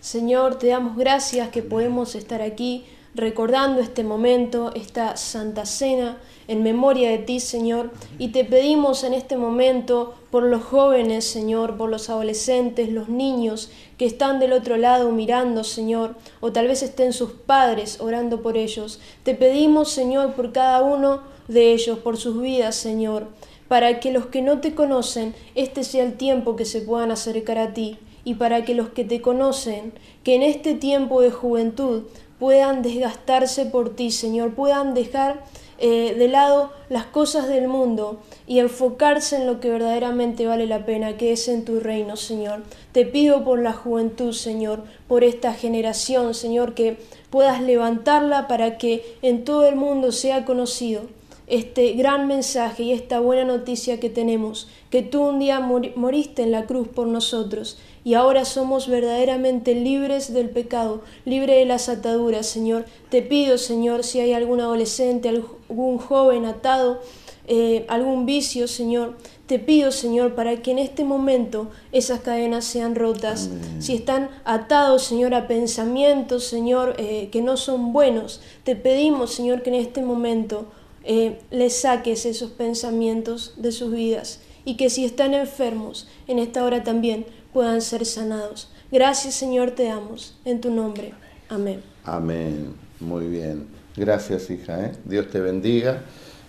Señor, 0.00 0.56
te 0.56 0.68
damos 0.68 0.96
gracias 0.96 1.50
que 1.50 1.62
podemos 1.62 2.14
estar 2.14 2.40
aquí 2.40 2.84
recordando 3.16 3.80
este 3.80 4.04
momento, 4.04 4.72
esta 4.74 5.16
Santa 5.16 5.64
Cena, 5.64 6.18
en 6.48 6.62
memoria 6.62 7.10
de 7.10 7.18
ti, 7.18 7.40
Señor, 7.40 7.90
y 8.18 8.28
te 8.28 8.44
pedimos 8.44 9.04
en 9.04 9.14
este 9.14 9.38
momento 9.38 10.14
por 10.30 10.42
los 10.42 10.62
jóvenes, 10.62 11.24
Señor, 11.24 11.78
por 11.78 11.88
los 11.88 12.10
adolescentes, 12.10 12.90
los 12.90 13.08
niños 13.08 13.70
que 13.96 14.04
están 14.04 14.38
del 14.38 14.52
otro 14.52 14.76
lado 14.76 15.10
mirando, 15.12 15.64
Señor, 15.64 16.14
o 16.40 16.52
tal 16.52 16.68
vez 16.68 16.82
estén 16.82 17.14
sus 17.14 17.32
padres 17.32 18.00
orando 18.00 18.42
por 18.42 18.58
ellos. 18.58 19.00
Te 19.22 19.34
pedimos, 19.34 19.90
Señor, 19.90 20.34
por 20.34 20.52
cada 20.52 20.82
uno 20.82 21.22
de 21.48 21.72
ellos, 21.72 21.98
por 21.98 22.18
sus 22.18 22.40
vidas, 22.40 22.76
Señor, 22.76 23.28
para 23.66 23.98
que 23.98 24.12
los 24.12 24.26
que 24.26 24.42
no 24.42 24.60
te 24.60 24.74
conocen, 24.74 25.34
este 25.54 25.84
sea 25.84 26.04
el 26.04 26.18
tiempo 26.18 26.54
que 26.54 26.66
se 26.66 26.82
puedan 26.82 27.10
acercar 27.10 27.56
a 27.56 27.72
ti, 27.72 27.98
y 28.26 28.34
para 28.34 28.64
que 28.64 28.74
los 28.74 28.88
que 28.88 29.04
te 29.04 29.20
conocen, 29.20 29.92
que 30.24 30.34
en 30.34 30.42
este 30.42 30.74
tiempo 30.74 31.20
de 31.20 31.30
juventud 31.30 32.02
puedan 32.38 32.82
desgastarse 32.82 33.66
por 33.66 33.94
ti, 33.94 34.10
Señor, 34.10 34.54
puedan 34.54 34.94
dejar 34.94 35.44
eh, 35.78 36.14
de 36.16 36.28
lado 36.28 36.72
las 36.88 37.04
cosas 37.04 37.48
del 37.48 37.68
mundo 37.68 38.20
y 38.46 38.60
enfocarse 38.60 39.36
en 39.36 39.46
lo 39.46 39.60
que 39.60 39.68
verdaderamente 39.68 40.46
vale 40.46 40.66
la 40.66 40.86
pena, 40.86 41.18
que 41.18 41.32
es 41.32 41.48
en 41.48 41.66
tu 41.66 41.80
reino, 41.80 42.16
Señor. 42.16 42.62
Te 42.92 43.04
pido 43.04 43.44
por 43.44 43.60
la 43.60 43.74
juventud, 43.74 44.32
Señor, 44.32 44.84
por 45.06 45.22
esta 45.22 45.52
generación, 45.52 46.32
Señor, 46.32 46.72
que 46.72 46.96
puedas 47.28 47.60
levantarla 47.60 48.48
para 48.48 48.78
que 48.78 49.18
en 49.20 49.44
todo 49.44 49.66
el 49.66 49.76
mundo 49.76 50.12
sea 50.12 50.46
conocido 50.46 51.02
este 51.46 51.92
gran 51.92 52.26
mensaje 52.26 52.82
y 52.84 52.92
esta 52.92 53.20
buena 53.20 53.44
noticia 53.44 54.00
que 54.00 54.10
tenemos, 54.10 54.68
que 54.96 55.02
tú 55.02 55.24
un 55.24 55.38
día 55.38 55.60
moriste 55.60 56.42
en 56.42 56.52
la 56.52 56.64
cruz 56.64 56.88
por 56.88 57.06
nosotros 57.06 57.76
y 58.02 58.14
ahora 58.14 58.46
somos 58.46 58.88
verdaderamente 58.88 59.74
libres 59.74 60.32
del 60.32 60.48
pecado, 60.48 61.02
libres 61.26 61.56
de 61.58 61.66
las 61.66 61.90
ataduras, 61.90 62.46
Señor. 62.46 62.86
Te 63.10 63.20
pido, 63.20 63.58
Señor, 63.58 64.04
si 64.04 64.20
hay 64.20 64.32
algún 64.32 64.58
adolescente, 64.58 65.28
algún 65.28 65.98
joven 65.98 66.46
atado, 66.46 67.02
eh, 67.46 67.84
algún 67.90 68.24
vicio, 68.24 68.68
Señor, 68.68 69.18
te 69.44 69.58
pido, 69.58 69.92
Señor, 69.92 70.34
para 70.34 70.62
que 70.62 70.70
en 70.70 70.78
este 70.78 71.04
momento 71.04 71.68
esas 71.92 72.20
cadenas 72.20 72.64
sean 72.64 72.94
rotas. 72.94 73.50
Si 73.80 73.96
están 73.96 74.30
atados, 74.46 75.02
Señor, 75.02 75.34
a 75.34 75.46
pensamientos, 75.46 76.44
Señor, 76.44 76.94
eh, 76.96 77.28
que 77.30 77.42
no 77.42 77.58
son 77.58 77.92
buenos, 77.92 78.40
te 78.64 78.76
pedimos, 78.76 79.34
Señor, 79.34 79.62
que 79.62 79.68
en 79.68 79.76
este 79.76 80.00
momento 80.00 80.68
eh, 81.04 81.38
les 81.50 81.76
saques 81.76 82.24
esos 82.24 82.50
pensamientos 82.52 83.52
de 83.58 83.72
sus 83.72 83.92
vidas 83.92 84.40
y 84.66 84.76
que 84.76 84.90
si 84.90 85.06
están 85.06 85.32
enfermos 85.32 86.06
en 86.28 86.38
esta 86.38 86.62
hora 86.62 86.82
también 86.82 87.24
puedan 87.54 87.80
ser 87.80 88.04
sanados. 88.04 88.70
Gracias 88.92 89.34
Señor, 89.34 89.70
te 89.70 89.84
damos 89.84 90.36
en 90.44 90.60
tu 90.60 90.70
nombre. 90.70 91.14
Amén. 91.48 91.80
Amén. 92.04 92.74
Muy 93.00 93.28
bien. 93.28 93.66
Gracias 93.96 94.50
hija. 94.50 94.84
¿eh? 94.84 94.92
Dios 95.06 95.30
te 95.30 95.40
bendiga. 95.40 96.02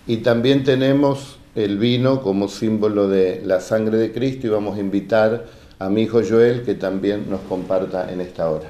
Y 0.06 0.18
también 0.18 0.62
tenemos 0.64 1.38
el 1.54 1.78
vino 1.78 2.20
como 2.20 2.48
símbolo 2.48 3.08
de 3.08 3.40
la 3.42 3.60
sangre 3.60 3.96
de 3.96 4.12
Cristo 4.12 4.46
y 4.46 4.50
vamos 4.50 4.76
a 4.76 4.80
invitar 4.80 5.46
a 5.78 5.88
mi 5.88 6.02
hijo 6.02 6.20
Joel 6.28 6.62
que 6.62 6.74
también 6.74 7.30
nos 7.30 7.40
comparta 7.40 8.12
en 8.12 8.20
esta 8.20 8.50
hora. 8.50 8.68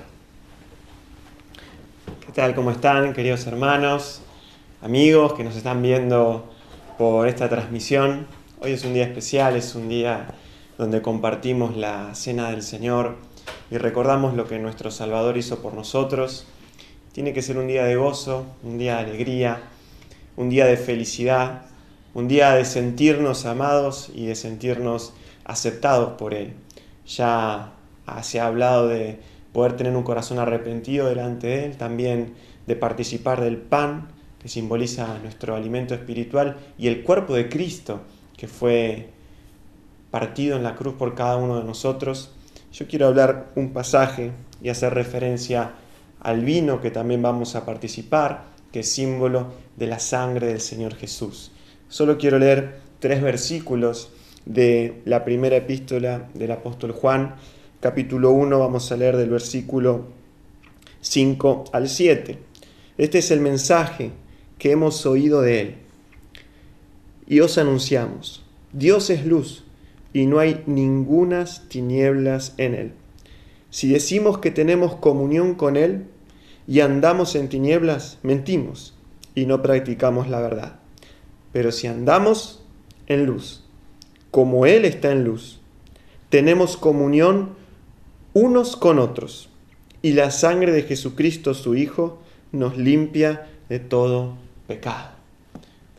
¿Qué 2.24 2.32
tal? 2.32 2.54
¿Cómo 2.54 2.70
están, 2.70 3.12
queridos 3.12 3.44
hermanos? 3.48 4.22
amigos 4.82 5.32
que 5.32 5.42
nos 5.42 5.56
están 5.56 5.82
viendo 5.82 6.44
por 6.98 7.28
esta 7.28 7.48
transmisión. 7.48 8.26
Hoy 8.60 8.72
es 8.72 8.84
un 8.84 8.92
día 8.92 9.04
especial, 9.04 9.54
es 9.54 9.76
un 9.76 9.88
día 9.88 10.34
donde 10.78 11.00
compartimos 11.00 11.76
la 11.76 12.16
cena 12.16 12.50
del 12.50 12.62
Señor 12.62 13.14
y 13.70 13.78
recordamos 13.78 14.34
lo 14.34 14.48
que 14.48 14.58
nuestro 14.58 14.90
Salvador 14.90 15.36
hizo 15.36 15.62
por 15.62 15.74
nosotros. 15.74 16.44
Tiene 17.12 17.32
que 17.32 17.40
ser 17.40 17.56
un 17.56 17.68
día 17.68 17.84
de 17.84 17.94
gozo, 17.94 18.46
un 18.64 18.76
día 18.76 18.96
de 18.96 19.10
alegría, 19.10 19.62
un 20.36 20.50
día 20.50 20.66
de 20.66 20.76
felicidad, 20.76 21.66
un 22.14 22.26
día 22.26 22.50
de 22.50 22.64
sentirnos 22.64 23.46
amados 23.46 24.10
y 24.12 24.26
de 24.26 24.34
sentirnos 24.34 25.12
aceptados 25.44 26.18
por 26.18 26.34
Él. 26.34 26.54
Ya 27.06 27.74
se 28.22 28.40
ha 28.40 28.46
hablado 28.48 28.88
de 28.88 29.20
poder 29.52 29.76
tener 29.76 29.94
un 29.94 30.02
corazón 30.02 30.40
arrepentido 30.40 31.08
delante 31.08 31.46
de 31.46 31.64
Él, 31.66 31.76
también 31.76 32.34
de 32.66 32.74
participar 32.74 33.40
del 33.40 33.56
pan 33.56 34.08
que 34.40 34.48
simboliza 34.48 35.16
nuestro 35.22 35.54
alimento 35.54 35.94
espiritual, 35.94 36.56
y 36.76 36.88
el 36.88 37.04
cuerpo 37.04 37.34
de 37.34 37.48
Cristo, 37.48 38.02
que 38.38 38.48
fue 38.48 39.10
partido 40.10 40.56
en 40.56 40.62
la 40.62 40.76
cruz 40.76 40.94
por 40.94 41.14
cada 41.14 41.36
uno 41.36 41.58
de 41.58 41.64
nosotros, 41.64 42.30
yo 42.72 42.86
quiero 42.86 43.08
hablar 43.08 43.50
un 43.56 43.72
pasaje 43.72 44.32
y 44.62 44.70
hacer 44.70 44.94
referencia 44.94 45.72
al 46.20 46.44
vino 46.44 46.80
que 46.80 46.90
también 46.90 47.20
vamos 47.20 47.56
a 47.56 47.66
participar, 47.66 48.44
que 48.72 48.80
es 48.80 48.90
símbolo 48.90 49.48
de 49.76 49.88
la 49.88 49.98
sangre 49.98 50.46
del 50.46 50.60
Señor 50.60 50.94
Jesús. 50.94 51.52
Solo 51.88 52.16
quiero 52.16 52.38
leer 52.38 52.80
tres 53.00 53.22
versículos 53.22 54.10
de 54.46 55.02
la 55.04 55.24
primera 55.24 55.56
epístola 55.56 56.28
del 56.34 56.52
apóstol 56.52 56.92
Juan, 56.92 57.34
capítulo 57.80 58.30
1, 58.30 58.58
vamos 58.58 58.90
a 58.92 58.96
leer 58.96 59.16
del 59.16 59.30
versículo 59.30 60.06
5 61.00 61.64
al 61.72 61.88
7. 61.88 62.38
Este 62.98 63.18
es 63.18 63.30
el 63.30 63.40
mensaje 63.40 64.10
que 64.58 64.72
hemos 64.72 65.06
oído 65.06 65.42
de 65.42 65.60
Él. 65.60 65.87
Y 67.30 67.40
os 67.40 67.58
anunciamos, 67.58 68.42
Dios 68.72 69.10
es 69.10 69.26
luz 69.26 69.62
y 70.14 70.24
no 70.24 70.38
hay 70.38 70.62
ningunas 70.66 71.68
tinieblas 71.68 72.54
en 72.56 72.74
Él. 72.74 72.92
Si 73.68 73.86
decimos 73.90 74.38
que 74.38 74.50
tenemos 74.50 74.94
comunión 74.96 75.54
con 75.54 75.76
Él 75.76 76.06
y 76.66 76.80
andamos 76.80 77.34
en 77.34 77.50
tinieblas, 77.50 78.18
mentimos 78.22 78.94
y 79.34 79.44
no 79.44 79.60
practicamos 79.60 80.28
la 80.28 80.40
verdad. 80.40 80.80
Pero 81.52 81.70
si 81.70 81.86
andamos 81.86 82.64
en 83.06 83.26
luz, 83.26 83.62
como 84.30 84.64
Él 84.64 84.86
está 84.86 85.12
en 85.12 85.24
luz, 85.24 85.60
tenemos 86.30 86.78
comunión 86.78 87.50
unos 88.32 88.74
con 88.74 88.98
otros 88.98 89.50
y 90.00 90.12
la 90.12 90.30
sangre 90.30 90.72
de 90.72 90.82
Jesucristo 90.82 91.52
su 91.52 91.74
Hijo 91.74 92.22
nos 92.52 92.78
limpia 92.78 93.50
de 93.68 93.80
todo 93.80 94.38
pecado. 94.66 95.10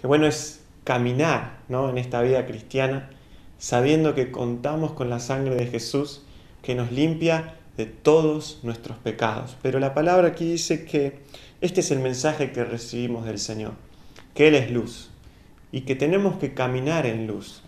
Qué 0.02 0.08
bueno 0.08 0.26
es 0.26 0.59
caminar 0.90 1.60
¿no? 1.68 1.88
en 1.92 2.00
esta 2.00 2.20
vida 2.24 2.48
cristiana 2.48 3.12
sabiendo 3.60 4.16
que 4.16 4.32
contamos 4.32 4.94
con 4.94 5.08
la 5.08 5.20
sangre 5.20 5.54
de 5.54 5.68
Jesús 5.68 6.24
que 6.64 6.74
nos 6.74 6.92
limpia 6.92 7.54
de 7.78 7.86
todos 7.86 8.62
nuestros 8.64 8.98
pecados. 8.98 9.56
Pero 9.62 9.80
la 9.80 9.94
palabra 9.94 10.30
aquí 10.30 10.46
dice 10.50 10.86
que 10.86 11.20
este 11.62 11.82
es 11.82 11.92
el 11.92 12.00
mensaje 12.00 12.52
que 12.52 12.64
recibimos 12.64 13.24
del 13.26 13.38
Señor, 13.38 13.74
que 14.34 14.48
Él 14.48 14.56
es 14.56 14.72
luz 14.72 15.12
y 15.72 15.82
que 15.82 15.94
tenemos 15.94 16.38
que 16.38 16.56
caminar 16.56 17.06
en 17.06 17.28
luz, 17.28 17.62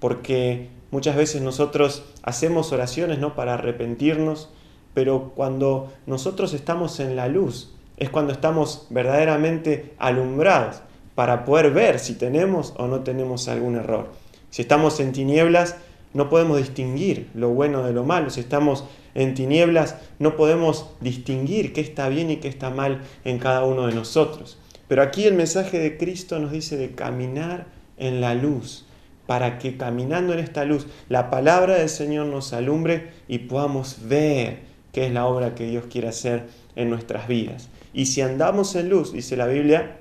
porque 0.00 0.68
muchas 0.90 1.14
veces 1.14 1.42
nosotros 1.42 2.02
hacemos 2.24 2.72
oraciones 2.72 3.20
no 3.20 3.36
para 3.36 3.54
arrepentirnos, 3.54 4.48
pero 4.94 5.30
cuando 5.36 5.92
nosotros 6.06 6.52
estamos 6.54 6.98
en 6.98 7.14
la 7.14 7.28
luz 7.28 7.72
es 7.98 8.10
cuando 8.10 8.32
estamos 8.32 8.88
verdaderamente 8.90 9.94
alumbrados 9.98 10.82
para 11.14 11.44
poder 11.44 11.70
ver 11.70 11.98
si 11.98 12.14
tenemos 12.14 12.74
o 12.76 12.86
no 12.86 13.00
tenemos 13.00 13.48
algún 13.48 13.76
error. 13.76 14.12
Si 14.50 14.62
estamos 14.62 15.00
en 15.00 15.12
tinieblas, 15.12 15.76
no 16.12 16.28
podemos 16.28 16.58
distinguir 16.58 17.28
lo 17.34 17.50
bueno 17.50 17.82
de 17.82 17.92
lo 17.92 18.04
malo. 18.04 18.30
Si 18.30 18.40
estamos 18.40 18.84
en 19.14 19.34
tinieblas, 19.34 19.96
no 20.18 20.36
podemos 20.36 20.90
distinguir 21.00 21.72
qué 21.72 21.80
está 21.80 22.08
bien 22.08 22.30
y 22.30 22.36
qué 22.36 22.48
está 22.48 22.70
mal 22.70 23.02
en 23.24 23.38
cada 23.38 23.64
uno 23.64 23.86
de 23.86 23.94
nosotros. 23.94 24.58
Pero 24.88 25.02
aquí 25.02 25.24
el 25.24 25.34
mensaje 25.34 25.78
de 25.78 25.96
Cristo 25.96 26.38
nos 26.38 26.52
dice 26.52 26.76
de 26.76 26.92
caminar 26.92 27.66
en 27.96 28.20
la 28.20 28.34
luz, 28.34 28.86
para 29.26 29.58
que 29.58 29.76
caminando 29.76 30.32
en 30.34 30.38
esta 30.38 30.64
luz 30.64 30.86
la 31.08 31.30
palabra 31.30 31.76
del 31.76 31.88
Señor 31.88 32.26
nos 32.26 32.52
alumbre 32.52 33.10
y 33.26 33.38
podamos 33.38 33.96
ver 34.06 34.58
qué 34.92 35.06
es 35.06 35.12
la 35.12 35.26
obra 35.26 35.54
que 35.54 35.66
Dios 35.66 35.86
quiere 35.90 36.08
hacer 36.08 36.46
en 36.76 36.90
nuestras 36.90 37.26
vidas. 37.26 37.70
Y 37.92 38.06
si 38.06 38.20
andamos 38.20 38.74
en 38.76 38.90
luz, 38.90 39.12
dice 39.12 39.36
la 39.36 39.46
Biblia, 39.46 39.96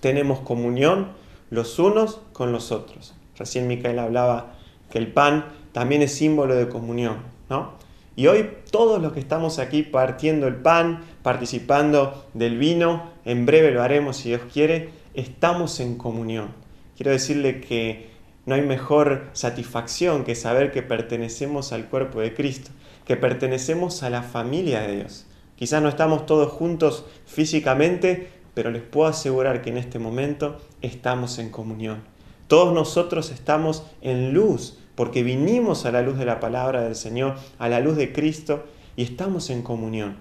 tenemos 0.00 0.40
comunión 0.40 1.08
los 1.50 1.78
unos 1.78 2.20
con 2.32 2.52
los 2.52 2.72
otros. 2.72 3.14
Recién 3.36 3.66
Micael 3.66 3.98
hablaba 3.98 4.54
que 4.90 4.98
el 4.98 5.12
pan 5.12 5.46
también 5.72 6.02
es 6.02 6.14
símbolo 6.14 6.54
de 6.54 6.68
comunión, 6.68 7.18
¿no? 7.48 7.72
Y 8.16 8.26
hoy 8.26 8.50
todos 8.72 9.00
los 9.00 9.12
que 9.12 9.20
estamos 9.20 9.60
aquí 9.60 9.82
partiendo 9.82 10.48
el 10.48 10.56
pan, 10.56 11.04
participando 11.22 12.26
del 12.34 12.58
vino, 12.58 13.10
en 13.24 13.46
breve 13.46 13.70
lo 13.70 13.80
haremos 13.80 14.16
si 14.16 14.30
Dios 14.30 14.42
quiere, 14.52 14.90
estamos 15.14 15.78
en 15.78 15.96
comunión. 15.96 16.48
Quiero 16.96 17.12
decirle 17.12 17.60
que 17.60 18.10
no 18.44 18.56
hay 18.56 18.62
mejor 18.62 19.28
satisfacción 19.34 20.24
que 20.24 20.34
saber 20.34 20.72
que 20.72 20.82
pertenecemos 20.82 21.72
al 21.72 21.84
cuerpo 21.84 22.20
de 22.20 22.34
Cristo, 22.34 22.70
que 23.04 23.16
pertenecemos 23.16 24.02
a 24.02 24.10
la 24.10 24.22
familia 24.22 24.80
de 24.80 24.96
Dios. 24.96 25.26
Quizás 25.54 25.82
no 25.82 25.88
estamos 25.88 26.26
todos 26.26 26.50
juntos 26.50 27.04
físicamente, 27.26 28.30
pero 28.58 28.72
les 28.72 28.82
puedo 28.82 29.08
asegurar 29.08 29.62
que 29.62 29.70
en 29.70 29.78
este 29.78 30.00
momento 30.00 30.58
estamos 30.82 31.38
en 31.38 31.50
comunión. 31.50 32.02
Todos 32.48 32.74
nosotros 32.74 33.30
estamos 33.30 33.84
en 34.02 34.34
luz, 34.34 34.76
porque 34.96 35.22
vinimos 35.22 35.86
a 35.86 35.92
la 35.92 36.02
luz 36.02 36.18
de 36.18 36.24
la 36.24 36.40
palabra 36.40 36.82
del 36.82 36.96
Señor, 36.96 37.36
a 37.60 37.68
la 37.68 37.78
luz 37.78 37.96
de 37.96 38.12
Cristo, 38.12 38.64
y 38.96 39.04
estamos 39.04 39.50
en 39.50 39.62
comunión 39.62 40.16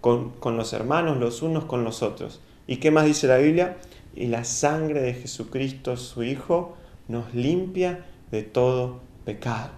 con, 0.00 0.30
con 0.30 0.56
los 0.56 0.72
hermanos 0.72 1.18
los 1.18 1.42
unos 1.42 1.66
con 1.66 1.84
los 1.84 2.02
otros. 2.02 2.40
¿Y 2.66 2.76
qué 2.76 2.90
más 2.90 3.04
dice 3.04 3.26
la 3.26 3.36
Biblia? 3.36 3.76
Y 4.16 4.28
la 4.28 4.44
sangre 4.44 5.02
de 5.02 5.12
Jesucristo, 5.12 5.98
su 5.98 6.22
Hijo, 6.22 6.78
nos 7.08 7.34
limpia 7.34 8.06
de 8.30 8.42
todo 8.42 9.00
pecado. 9.26 9.68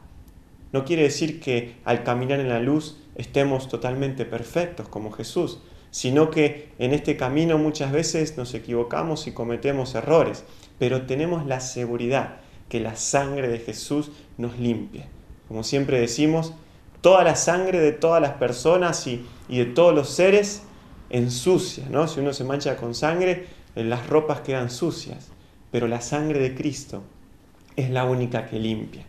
No 0.73 0.85
quiere 0.85 1.03
decir 1.03 1.41
que 1.41 1.75
al 1.85 2.05
caminar 2.05 2.39
en 2.39 2.49
la 2.49 2.61
luz 2.61 2.97
estemos 3.17 3.67
totalmente 3.67 4.25
perfectos 4.25 4.87
como 4.87 5.11
Jesús, 5.11 5.59
sino 5.95 6.29
que 6.29 6.71
en 6.81 6.93
este 6.93 7.17
camino 7.17 7.57
muchas 7.57 7.93
veces 7.93 8.37
nos 8.37 8.53
equivocamos 8.53 9.29
y 9.29 9.33
cometemos 9.33 9.95
errores 9.95 10.45
pero 10.79 11.03
tenemos 11.03 11.47
la 11.47 11.61
seguridad 11.61 12.37
que 12.69 12.81
la 12.81 12.97
sangre 12.97 13.49
de 13.49 13.59
Jesús 13.59 14.11
nos 14.39 14.59
limpia. 14.59 15.07
Como 15.49 15.63
siempre 15.63 16.01
decimos, 16.01 16.55
toda 17.01 17.23
la 17.25 17.37
sangre 17.37 17.81
de 17.81 17.93
todas 17.93 18.21
las 18.21 18.33
personas 18.33 19.07
y, 19.07 19.25
de 19.49 19.67
todos 19.67 19.95
los 19.95 20.09
seres 20.09 20.63
ensucia, 21.11 21.85
¿no? 21.91 22.09
Si 22.09 22.21
uno 22.21 22.33
se 22.33 22.45
mancha 22.45 22.77
con 22.77 22.95
sangre, 22.95 23.47
las 23.75 24.07
ropas 24.09 24.41
quedan 24.41 24.71
sucias, 24.71 25.29
pero 25.71 25.87
la 25.87 26.01
sangre 26.01 26.41
de 26.41 26.55
Cristo 26.55 27.03
es 27.77 27.91
la 27.91 28.05
única 28.05 28.47
que 28.47 28.59
limpia. 28.59 29.05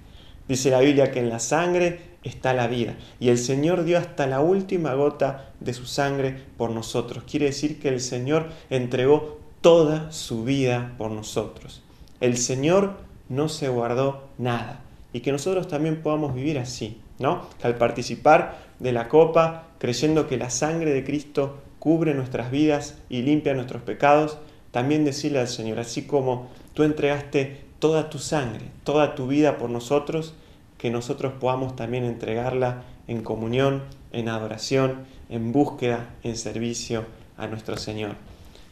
Dice 0.48 0.69
la 0.69 0.82
Biblia 0.82 1.12
que 1.12 1.19
en 1.19 1.30
la 1.30 1.39
sangre 1.39 2.00
está 2.25 2.53
la 2.53 2.67
vida 2.67 2.95
y 3.19 3.29
el 3.29 3.38
Señor 3.38 3.85
dio 3.85 3.97
hasta 3.97 4.27
la 4.27 4.41
última 4.41 4.93
gota 4.93 5.51
de 5.59 5.73
su 5.73 5.85
sangre 5.85 6.35
por 6.57 6.71
nosotros. 6.71 7.23
Quiere 7.29 7.45
decir 7.45 7.79
que 7.79 7.89
el 7.89 8.01
Señor 8.01 8.49
entregó 8.69 9.39
toda 9.61 10.11
su 10.11 10.43
vida 10.43 10.93
por 10.97 11.11
nosotros. 11.11 11.81
El 12.19 12.38
Señor 12.38 12.97
no 13.29 13.49
se 13.49 13.69
guardó 13.69 14.23
nada 14.38 14.81
y 15.13 15.21
que 15.21 15.31
nosotros 15.31 15.67
también 15.67 16.01
podamos 16.01 16.35
vivir 16.35 16.59
así, 16.59 16.99
¿no? 17.19 17.47
Al 17.63 17.77
participar 17.77 18.57
de 18.79 18.91
la 18.91 19.07
copa, 19.07 19.69
creyendo 19.77 20.27
que 20.27 20.38
la 20.38 20.49
sangre 20.49 20.91
de 20.91 21.03
Cristo 21.03 21.61
cubre 21.79 22.13
nuestras 22.13 22.51
vidas 22.51 22.95
y 23.09 23.21
limpia 23.21 23.53
nuestros 23.53 23.81
pecados, 23.83 24.38
también 24.71 25.05
decirle 25.05 25.39
al 25.39 25.47
Señor, 25.47 25.79
así 25.79 26.03
como 26.03 26.49
tú 26.73 26.83
entregaste 26.83 27.61
toda 27.79 28.09
tu 28.09 28.19
sangre, 28.19 28.65
toda 28.83 29.15
tu 29.15 29.27
vida 29.27 29.57
por 29.57 29.69
nosotros, 29.69 30.33
que 30.77 30.89
nosotros 30.89 31.33
podamos 31.39 31.75
también 31.75 32.03
entregarla 32.03 32.83
en 33.07 33.21
comunión, 33.21 33.83
en 34.11 34.29
adoración, 34.29 35.05
en 35.29 35.51
búsqueda, 35.51 36.09
en 36.23 36.38
servicio 36.38 37.05
a 37.38 37.47
nuestro 37.47 37.77
Señor. 37.77 38.15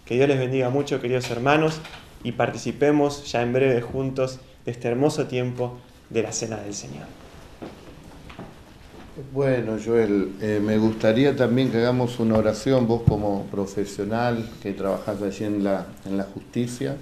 Que 0.06 0.16
Dios 0.16 0.28
les 0.28 0.40
bendiga 0.40 0.70
mucho, 0.70 1.02
queridos 1.02 1.30
hermanos, 1.32 1.80
y 2.24 2.34
participemos 2.34 3.32
ya 3.32 3.42
en 3.42 3.54
breve 3.54 3.82
juntos 3.82 4.40
de 4.66 4.72
este 4.72 4.88
hermoso 4.88 5.28
tiempo 5.28 5.78
de 6.10 6.24
la 6.24 6.32
Cena 6.32 6.58
del 6.58 6.74
Señor. 6.74 7.06
Bueno, 9.32 9.78
Joel, 9.84 10.32
eh, 10.42 10.60
me 10.64 10.78
gustaría 10.80 11.36
también 11.36 11.70
que 11.70 11.78
hagamos 11.78 12.20
una 12.20 12.36
oración, 12.36 12.88
vos 12.88 13.04
como 13.08 13.46
profesional 13.46 14.50
que 14.62 14.74
trabajás 14.74 15.22
allí 15.22 15.46
en 15.46 15.64
la, 15.64 15.86
en 16.06 16.18
la 16.18 16.24
justicia, 16.24 16.98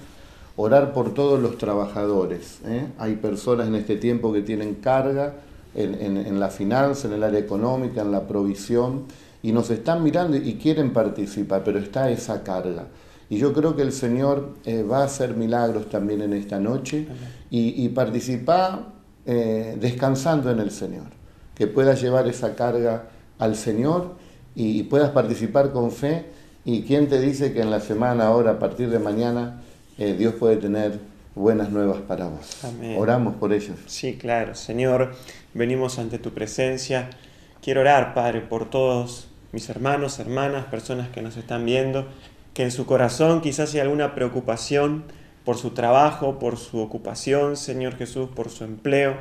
orar 0.56 0.92
por 0.92 1.14
todos 1.14 1.40
los 1.40 1.58
trabajadores. 1.58 2.60
¿eh? 2.66 2.86
Hay 2.98 3.16
personas 3.16 3.68
en 3.68 3.74
este 3.74 3.96
tiempo 3.96 4.32
que 4.32 4.42
tienen 4.42 4.76
carga 4.76 5.34
en, 5.74 5.94
en 6.18 6.38
la 6.38 6.48
finanza, 6.50 7.08
en 7.08 7.14
el 7.14 7.22
área 7.22 7.40
económica, 7.40 8.02
en 8.02 8.12
la 8.12 8.26
provisión 8.26 9.04
y 9.42 9.52
nos 9.52 9.70
están 9.70 10.02
mirando 10.02 10.36
y 10.36 10.54
quieren 10.54 10.92
participar, 10.92 11.64
pero 11.64 11.78
está 11.78 12.10
esa 12.10 12.42
carga. 12.42 12.86
Y 13.30 13.38
yo 13.38 13.52
creo 13.52 13.74
que 13.74 13.82
el 13.82 13.92
Señor 13.92 14.50
eh, 14.66 14.82
va 14.82 14.98
a 14.98 15.04
hacer 15.04 15.34
milagros 15.34 15.88
también 15.88 16.20
en 16.20 16.34
esta 16.34 16.60
noche 16.60 17.06
y, 17.50 17.82
y 17.82 17.88
participar 17.88 18.92
eh, 19.24 19.76
descansando 19.80 20.50
en 20.50 20.58
el 20.58 20.70
Señor. 20.70 21.06
Que 21.54 21.66
puedas 21.66 22.02
llevar 22.02 22.26
esa 22.26 22.54
carga 22.54 23.04
al 23.38 23.56
Señor 23.56 24.16
y, 24.54 24.82
puedas 24.84 25.10
participar 25.10 25.72
con 25.72 25.92
fe. 25.92 26.26
Y 26.64 26.82
quién 26.82 27.08
te 27.08 27.20
dice 27.20 27.52
que 27.52 27.60
en 27.60 27.70
la 27.70 27.80
semana, 27.80 28.26
ahora, 28.26 28.52
a 28.52 28.58
partir 28.58 28.90
de 28.90 28.98
mañana, 28.98 29.62
eh, 30.02 30.14
Dios 30.14 30.34
puede 30.34 30.56
tener 30.56 30.98
buenas 31.34 31.70
nuevas 31.70 31.98
para 32.02 32.28
vos. 32.28 32.60
Oramos 32.96 33.34
por 33.36 33.52
ellos. 33.52 33.76
Sí, 33.86 34.16
claro. 34.16 34.54
Señor, 34.54 35.14
venimos 35.54 35.98
ante 35.98 36.18
tu 36.18 36.32
presencia. 36.32 37.10
Quiero 37.62 37.80
orar, 37.80 38.14
Padre, 38.14 38.40
por 38.40 38.68
todos 38.68 39.28
mis 39.52 39.68
hermanos, 39.68 40.18
hermanas, 40.18 40.66
personas 40.66 41.08
que 41.10 41.22
nos 41.22 41.36
están 41.36 41.64
viendo 41.64 42.06
que 42.54 42.62
en 42.62 42.70
su 42.70 42.86
corazón 42.86 43.40
quizás 43.40 43.72
hay 43.74 43.80
alguna 43.80 44.14
preocupación 44.14 45.04
por 45.44 45.56
su 45.56 45.70
trabajo, 45.70 46.38
por 46.38 46.56
su 46.56 46.78
ocupación, 46.80 47.56
Señor 47.56 47.96
Jesús, 47.96 48.28
por 48.34 48.50
su 48.50 48.64
empleo. 48.64 49.16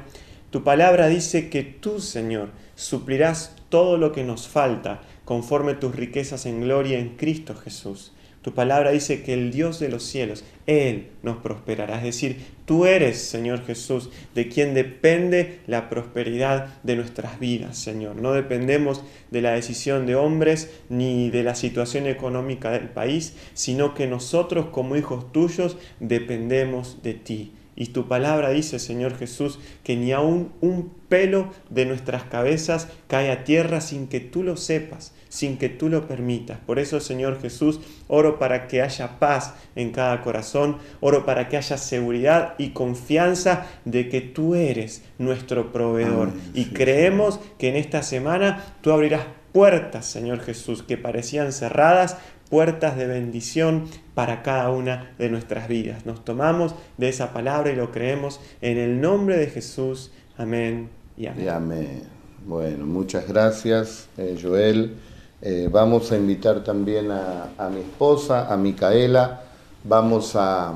Tu 0.51 0.63
palabra 0.63 1.07
dice 1.07 1.49
que 1.49 1.63
tú, 1.63 1.99
Señor, 1.99 2.49
suplirás 2.75 3.55
todo 3.69 3.97
lo 3.97 4.11
que 4.11 4.23
nos 4.23 4.47
falta 4.47 5.01
conforme 5.23 5.73
tus 5.73 5.95
riquezas 5.95 6.45
en 6.45 6.61
gloria 6.61 6.99
en 6.99 7.15
Cristo 7.15 7.55
Jesús. 7.55 8.11
Tu 8.41 8.53
palabra 8.55 8.89
dice 8.89 9.21
que 9.21 9.33
el 9.33 9.51
Dios 9.51 9.79
de 9.79 9.89
los 9.89 10.03
cielos, 10.03 10.43
Él 10.65 11.09
nos 11.21 11.37
prosperará. 11.37 11.97
Es 11.97 12.03
decir, 12.03 12.37
tú 12.65 12.85
eres, 12.85 13.17
Señor 13.21 13.63
Jesús, 13.65 14.09
de 14.33 14.47
quien 14.49 14.73
depende 14.73 15.59
la 15.67 15.89
prosperidad 15.89 16.81
de 16.81 16.95
nuestras 16.95 17.39
vidas, 17.39 17.77
Señor. 17.77 18.15
No 18.15 18.33
dependemos 18.33 19.03
de 19.29 19.41
la 19.41 19.51
decisión 19.51 20.07
de 20.07 20.15
hombres 20.15 20.71
ni 20.89 21.29
de 21.29 21.43
la 21.43 21.53
situación 21.53 22.07
económica 22.07 22.71
del 22.71 22.89
país, 22.89 23.35
sino 23.53 23.93
que 23.93 24.07
nosotros 24.07 24.67
como 24.71 24.95
hijos 24.95 25.31
tuyos 25.31 25.77
dependemos 25.99 27.03
de 27.03 27.13
ti. 27.13 27.51
Y 27.81 27.87
tu 27.87 28.07
palabra 28.07 28.51
dice, 28.51 28.77
Señor 28.77 29.17
Jesús, 29.17 29.57
que 29.83 29.95
ni 29.95 30.11
aún 30.11 30.51
un 30.61 30.93
pelo 31.09 31.51
de 31.71 31.87
nuestras 31.87 32.21
cabezas 32.21 32.87
cae 33.07 33.31
a 33.31 33.43
tierra 33.43 33.81
sin 33.81 34.07
que 34.07 34.19
tú 34.19 34.43
lo 34.43 34.55
sepas, 34.55 35.15
sin 35.29 35.57
que 35.57 35.67
tú 35.67 35.89
lo 35.89 36.07
permitas. 36.07 36.59
Por 36.59 36.77
eso, 36.77 36.99
Señor 36.99 37.41
Jesús, 37.41 37.79
oro 38.07 38.37
para 38.37 38.67
que 38.67 38.83
haya 38.83 39.17
paz 39.17 39.55
en 39.75 39.89
cada 39.89 40.21
corazón, 40.21 40.77
oro 40.99 41.25
para 41.25 41.49
que 41.49 41.57
haya 41.57 41.75
seguridad 41.79 42.53
y 42.59 42.69
confianza 42.69 43.65
de 43.83 44.09
que 44.09 44.21
tú 44.21 44.53
eres 44.53 45.01
nuestro 45.17 45.71
proveedor. 45.71 46.33
y 46.53 46.65
creemos 46.65 47.39
que 47.57 47.69
en 47.69 47.77
esta 47.77 48.03
semana 48.03 48.63
tú 48.81 48.91
abrirás 48.91 49.25
puertas, 49.51 50.05
Señor 50.05 50.41
Jesús, 50.41 50.83
que 50.83 50.97
parecían 50.97 51.51
cerradas, 51.51 52.17
puertas 52.51 52.97
de 52.97 53.07
bendición 53.07 53.85
para 54.13 54.43
cada 54.43 54.69
una 54.69 55.13
de 55.17 55.29
nuestras 55.29 55.69
vidas. 55.69 56.05
Nos 56.05 56.23
tomamos 56.23 56.75
de 56.97 57.09
esa 57.09 57.33
palabra 57.33 57.71
y 57.71 57.77
lo 57.77 57.91
creemos 57.91 58.41
en 58.61 58.77
el 58.77 58.99
nombre 58.99 59.37
de 59.37 59.47
Jesús. 59.47 60.11
Amén 60.37 60.89
y 61.17 61.25
amén. 61.25 62.03
Bueno, 62.45 62.85
muchas 62.85 63.27
gracias, 63.27 64.09
eh, 64.17 64.37
Joel. 64.39 64.95
Eh, 65.41 65.69
vamos 65.71 66.11
a 66.11 66.17
invitar 66.17 66.63
también 66.63 67.09
a, 67.09 67.69
mi 67.73 67.79
esposa, 67.79 68.51
a 68.51 68.57
Micaela. 68.57 69.43
Vamos 69.85 70.35
a, 70.35 70.73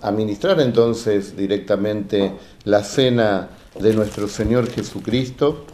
a 0.00 0.10
ministrar 0.10 0.58
entonces 0.60 1.36
directamente 1.36 2.32
la 2.64 2.82
cena 2.82 3.50
de 3.78 3.92
nuestro 3.92 4.26
Señor 4.26 4.70
Jesucristo 4.70 5.66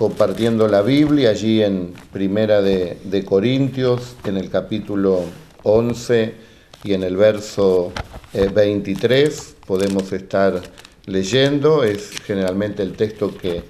compartiendo 0.00 0.66
la 0.66 0.80
Biblia 0.80 1.28
allí 1.28 1.62
en 1.62 1.92
Primera 2.10 2.62
de, 2.62 3.22
Corintios, 3.26 4.16
en 4.24 4.38
el 4.38 4.48
capítulo 4.48 5.24
11 5.62 6.34
y 6.84 6.94
en 6.94 7.02
el 7.02 7.18
verso 7.18 7.92
23 8.32 9.28
eh, 9.28 9.54
podemos 9.66 10.10
estar 10.12 10.58
leyendo, 11.04 11.84
es 11.84 12.12
generalmente 12.24 12.82
el 12.82 12.94
texto 12.94 13.34
que, 13.36 13.62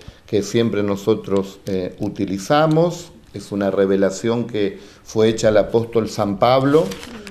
siempre 0.43 0.85
nosotros 0.85 1.59
eh, 1.67 1.97
utilizamos, 1.99 3.11
es 3.35 3.51
una 3.51 3.73
revelación 3.73 4.47
que 4.47 4.79
fue 5.03 5.31
hecha 5.31 5.49
al 5.49 5.57
apóstol 5.57 6.09
San 6.09 6.39
Pablo, 6.39 6.87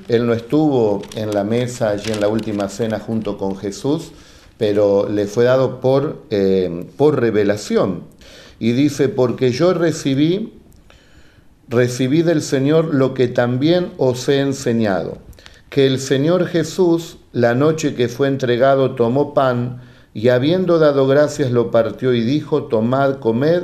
él 0.09 0.27
no 0.27 0.33
estuvo 0.33 1.03
en 1.15 1.31
la 1.31 1.45
mesa 1.45 1.91
allí 1.91 2.11
en 2.11 2.19
la 2.19 2.27
última 2.27 2.67
cena 2.67 2.99
junto 2.99 3.37
con 3.37 3.55
Jesús, 3.55 4.11
pero 4.57 5.07
le 5.07 5.25
fue 5.25 5.45
dado 5.45 5.79
por, 5.79 6.23
eh, 6.31 6.85
por 6.97 7.21
revelación 7.21 8.18
y 8.59 8.73
dice, 8.73 9.09
porque 9.09 9.51
yo 9.51 9.73
recibí, 9.73 10.53
recibí 11.67 12.21
del 12.21 12.41
Señor 12.41 12.93
lo 12.93 13.13
que 13.13 13.27
también 13.27 13.91
os 13.97 14.27
he 14.29 14.39
enseñado, 14.39 15.17
que 15.69 15.87
el 15.87 15.99
Señor 15.99 16.47
Jesús, 16.47 17.17
la 17.31 17.55
noche 17.55 17.95
que 17.95 18.07
fue 18.07 18.27
entregado, 18.27 18.95
tomó 18.95 19.33
pan, 19.33 19.81
y 20.13 20.29
habiendo 20.29 20.79
dado 20.79 21.07
gracias 21.07 21.51
lo 21.51 21.71
partió 21.71 22.13
y 22.13 22.21
dijo, 22.21 22.63
tomad, 22.63 23.19
comed, 23.19 23.63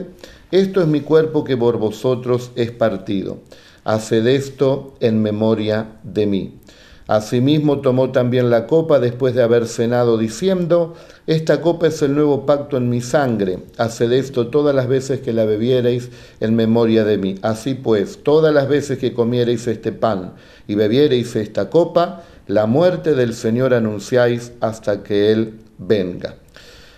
esto 0.51 0.81
es 0.81 0.87
mi 0.87 1.01
cuerpo 1.01 1.43
que 1.43 1.57
por 1.57 1.77
vosotros 1.77 2.51
es 2.55 2.71
partido. 2.71 3.39
Haced 3.83 4.25
esto 4.27 4.95
en 4.99 5.21
memoria 5.21 5.99
de 6.03 6.25
mí. 6.27 6.59
Asimismo 7.07 7.81
tomó 7.81 8.11
también 8.11 8.49
la 8.49 8.65
copa 8.65 8.99
después 8.99 9.35
de 9.35 9.43
haber 9.43 9.67
cenado, 9.67 10.17
diciendo, 10.17 10.95
Esta 11.27 11.61
copa 11.61 11.87
es 11.87 12.01
el 12.01 12.15
nuevo 12.15 12.47
pacto 12.47 12.77
en 12.77 12.89
mi 12.89 12.99
sangre, 12.99 13.59
haced 13.77 14.11
esto 14.11 14.47
todas 14.47 14.73
las 14.73 14.87
veces 14.87 15.19
que 15.19 15.31
la 15.31 15.45
bebiereis 15.45 16.09
en 16.39 16.55
memoria 16.55 17.03
de 17.03 17.19
mí. 17.19 17.35
Así 17.43 17.75
pues, 17.75 18.23
todas 18.23 18.53
las 18.53 18.67
veces 18.67 18.97
que 18.97 19.13
comiereis 19.13 19.67
este 19.67 19.91
pan 19.91 20.33
y 20.67 20.73
bebiereis 20.73 21.35
esta 21.35 21.69
copa, 21.69 22.23
la 22.47 22.65
muerte 22.65 23.13
del 23.13 23.35
Señor 23.35 23.75
anunciáis 23.75 24.53
hasta 24.59 25.03
que 25.03 25.31
Él 25.31 25.59
venga. 25.77 26.37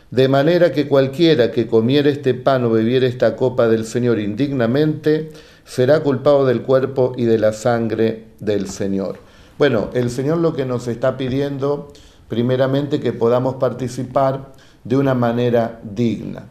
De 0.09 0.29
manera 0.29 0.71
que 0.71 0.87
cualquiera 0.87 1.51
que 1.51 1.67
comiere 1.67 2.11
este 2.11 2.33
pan 2.33 2.63
o 2.63 2.69
bebiere 2.69 3.07
esta 3.07 3.35
copa 3.35 3.67
del 3.67 3.83
Señor 3.83 4.19
indignamente, 4.19 5.31
será 5.65 5.99
culpado 5.99 6.45
del 6.45 6.61
cuerpo 6.61 7.11
y 7.17 7.25
de 7.25 7.37
la 7.37 7.51
sangre 7.51 8.23
del 8.39 8.69
Señor. 8.69 9.26
Bueno, 9.57 9.89
el 9.93 10.11
Señor 10.11 10.37
lo 10.37 10.53
que 10.53 10.65
nos 10.65 10.87
está 10.87 11.17
pidiendo, 11.17 11.87
primeramente, 12.27 12.99
que 12.99 13.11
podamos 13.11 13.55
participar 13.55 14.53
de 14.83 14.97
una 14.97 15.15
manera 15.15 15.81
digna. 15.83 16.47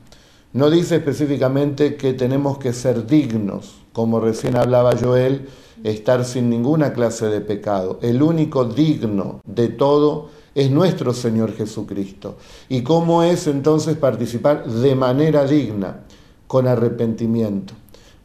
No 0.53 0.71
dice 0.71 0.97
específicamente 0.97 1.97
que 1.97 2.15
tenemos 2.15 2.59
que 2.59 2.73
ser 2.73 3.07
dignos, 3.07 3.77
como 3.93 4.19
recién 4.19 4.57
hablaba 4.57 4.97
Joel, 5.01 5.49
estar 5.85 6.25
sin 6.25 6.51
ninguna 6.51 6.93
clase 6.95 7.27
de 7.27 7.41
pecado. 7.41 8.01
El 8.03 8.23
único 8.23 8.65
digno 8.65 9.41
de 9.45 9.69
todo 9.69 10.31
es 10.57 10.73
nuestro 10.73 11.13
Señor 11.13 11.55
Jesucristo. 11.55 12.39
¿Y 12.69 12.83
cómo 12.83 13.23
es 13.23 13.47
entonces 13.47 13.97
participar 13.97 14.67
de 14.67 14.97
manera 14.97 15.45
digna? 15.45 16.01
Con 16.49 16.67
arrepentimiento, 16.67 17.75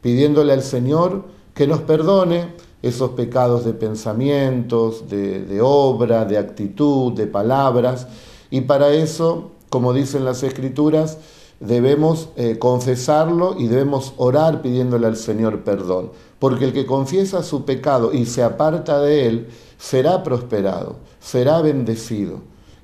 pidiéndole 0.00 0.52
al 0.52 0.62
Señor 0.62 1.24
que 1.54 1.66
nos 1.66 1.82
perdone 1.82 2.48
esos 2.82 3.10
pecados 3.12 3.64
de 3.64 3.72
pensamientos, 3.72 5.08
de, 5.08 5.60
obra, 5.62 6.24
de 6.24 6.36
actitud, 6.36 7.12
de 7.12 7.26
palabras. 7.26 8.08
Y 8.50 8.62
para 8.62 8.90
eso, 8.90 9.52
como 9.70 9.92
dicen 9.92 10.24
las 10.24 10.42
escrituras, 10.42 11.18
debemos 11.60 12.30
eh, 12.36 12.58
confesarlo 12.58 13.54
y 13.56 13.68
debemos 13.68 14.14
orar 14.16 14.62
pidiéndole 14.62 15.06
al 15.06 15.16
Señor 15.16 15.62
perdón. 15.62 16.10
Porque 16.40 16.64
el 16.64 16.72
que 16.72 16.86
confiesa 16.86 17.44
su 17.44 17.64
pecado 17.64 18.12
y 18.12 18.26
se 18.26 18.42
aparta 18.42 19.00
de 19.00 19.28
él, 19.28 19.48
será 19.78 20.24
prosperado, 20.24 20.96
será 21.20 21.62
bendecido 21.62 22.40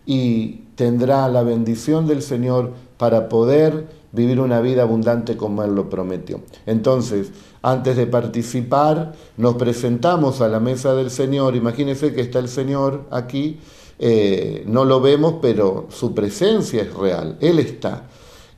y 0.07 0.63
tendrá 0.77 1.29
la 1.29 1.43
bendición 1.43 2.07
del 2.07 2.23
Señor 2.23 2.73
para 2.99 3.29
poder 3.29 3.98
vivir 4.13 4.41
una 4.41 4.61
vida 4.61 4.83
abundante 4.83 5.37
como 5.37 5.63
Él 5.63 5.75
lo 5.75 5.91
prometió. 5.91 6.41
Entonces, 6.67 7.31
antes 7.63 7.97
de 7.97 8.07
participar, 8.07 9.13
nos 9.37 9.57
presentamos 9.57 10.41
a 10.41 10.49
la 10.49 10.61
mesa 10.61 10.95
del 10.95 11.11
Señor. 11.11 11.57
Imagínense 11.57 12.15
que 12.15 12.21
está 12.21 12.39
el 12.39 12.49
Señor 12.49 13.05
aquí, 13.11 13.59
eh, 13.99 14.65
no 14.67 14.85
lo 14.85 15.01
vemos, 15.01 15.35
pero 15.43 15.87
su 15.91 16.15
presencia 16.15 16.83
es 16.83 16.95
real, 16.95 17.37
Él 17.41 17.59
está. 17.59 18.05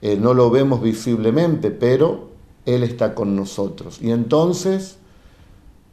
Eh, 0.03 0.17
no 0.17 0.35
lo 0.35 0.51
vemos 0.51 0.81
visiblemente, 0.81 1.71
pero 1.71 2.29
Él 2.67 2.83
está 2.83 3.15
con 3.15 3.35
nosotros. 3.37 4.01
Y 4.01 4.11
entonces, 4.11 4.99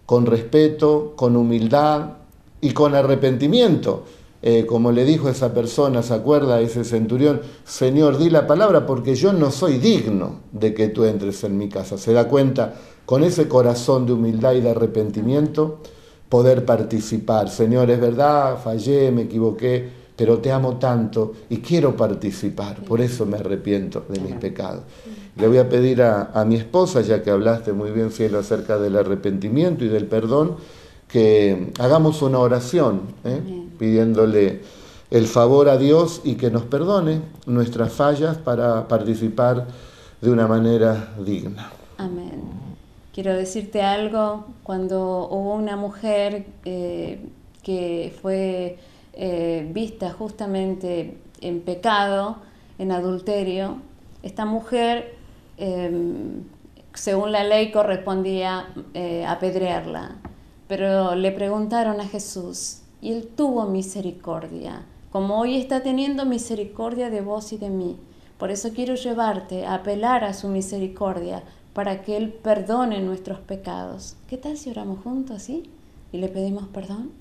con 0.06 0.26
respeto, 0.26 1.14
con 1.16 1.36
humildad 1.36 2.18
y 2.62 2.72
con 2.72 2.96
arrepentimiento, 2.96 4.06
eh, 4.50 4.66
como 4.66 4.94
le 4.94 5.04
dijo 5.04 5.28
esa 5.28 5.54
persona, 5.54 6.02
¿se 6.02 6.14
acuerda? 6.14 6.62
Ese 6.62 6.86
centurión, 6.86 7.42
Señor, 7.66 8.18
di 8.18 8.30
la 8.30 8.48
palabra 8.48 8.86
porque 8.86 9.14
yo 9.14 9.34
no 9.34 9.52
soy 9.52 9.78
digno 9.78 10.40
de 10.54 10.74
que 10.74 10.88
tú 10.88 11.04
entres 11.04 11.44
en 11.44 11.58
mi 11.58 11.68
casa. 11.68 11.98
Se 11.98 12.14
da 12.14 12.30
cuenta, 12.30 12.76
con 13.06 13.26
ese 13.26 13.50
corazón 13.50 14.06
de 14.06 14.14
humildad 14.14 14.54
y 14.54 14.62
de 14.62 14.70
arrepentimiento, 14.70 15.80
poder 16.30 16.64
participar. 16.64 17.50
Señor, 17.50 17.92
es 17.92 18.00
verdad, 18.00 18.58
fallé, 18.64 19.12
me 19.12 19.24
equivoqué, 19.24 19.90
pero 20.16 20.38
te 20.38 20.50
amo 20.50 20.78
tanto 20.78 21.34
y 21.50 21.58
quiero 21.58 21.98
participar. 21.98 22.86
Por 22.86 23.02
eso 23.02 23.26
me 23.26 23.36
arrepiento 23.36 24.06
de 24.08 24.22
mis 24.22 24.36
pecados. 24.36 24.84
Le 25.36 25.46
voy 25.50 25.58
a 25.58 25.68
pedir 25.68 26.02
a, 26.02 26.32
a 26.34 26.46
mi 26.46 26.56
esposa, 26.56 27.02
ya 27.02 27.22
que 27.22 27.32
hablaste 27.32 27.74
muy 27.74 27.92
bien, 27.92 28.12
cielo, 28.12 28.40
acerca 28.40 28.78
del 28.78 28.96
arrepentimiento 28.96 29.84
y 29.84 29.90
del 29.90 30.06
perdón, 30.06 30.56
que 31.08 31.72
hagamos 31.80 32.22
una 32.22 32.40
oración 32.40 33.02
¿eh? 33.24 33.67
Pidiéndole 33.78 34.62
el 35.10 35.26
favor 35.28 35.70
a 35.70 35.78
Dios 35.78 36.22
y 36.24 36.36
que 36.36 36.52
nos 36.52 36.64
perdone 36.64 37.22
nuestras 37.46 37.94
fallas 37.94 38.38
para 38.38 38.88
participar 38.88 39.68
de 40.22 40.30
una 40.30 40.48
manera 40.48 41.14
digna. 41.20 41.72
Amén. 41.98 42.42
Quiero 43.14 43.34
decirte 43.34 43.82
algo, 43.82 44.46
cuando 44.64 45.28
hubo 45.30 45.56
una 45.56 45.76
mujer 45.76 46.46
eh, 46.66 47.20
que 47.64 48.14
fue 48.22 48.78
eh, 49.14 49.68
vista 49.74 50.12
justamente 50.12 51.18
en 51.42 51.62
pecado, 51.62 52.38
en 52.78 52.92
adulterio, 52.92 53.78
esta 54.24 54.46
mujer, 54.46 55.16
según 56.94 57.32
la 57.32 57.44
ley, 57.44 57.72
correspondía 57.72 58.68
apedrearla 59.28 60.16
Pero 60.68 61.16
le 61.16 61.32
preguntaron 61.32 62.02
a 62.02 62.08
Jesús 62.08 62.82
y 63.02 63.12
él 63.12 63.28
tuvo 63.36 63.66
misericordia, 63.66 64.86
como 65.12 65.40
hoy 65.40 65.58
está 65.58 65.84
teniendo 65.84 66.26
misericordia 66.26 67.10
de 67.10 67.22
vos 67.22 67.54
y 67.54 67.58
de 67.58 67.70
mí. 67.70 67.98
Por 68.38 68.52
eso 68.52 68.70
quiero 68.74 68.96
llevarte 68.96 69.66
a 69.66 69.76
apelar 69.76 70.24
a 70.24 70.34
su 70.34 70.48
misericordia 70.48 71.44
para 71.74 72.02
que 72.02 72.18
Él 72.18 72.34
perdone 72.34 73.02
nuestros 73.02 73.40
pecados. 73.40 74.16
¿Qué 74.28 74.38
tal 74.38 74.58
si 74.58 74.70
oramos 74.70 75.04
juntos 75.04 75.38
así 75.38 75.70
y 76.12 76.18
le 76.18 76.28
pedimos 76.28 76.68
perdón? 76.68 77.12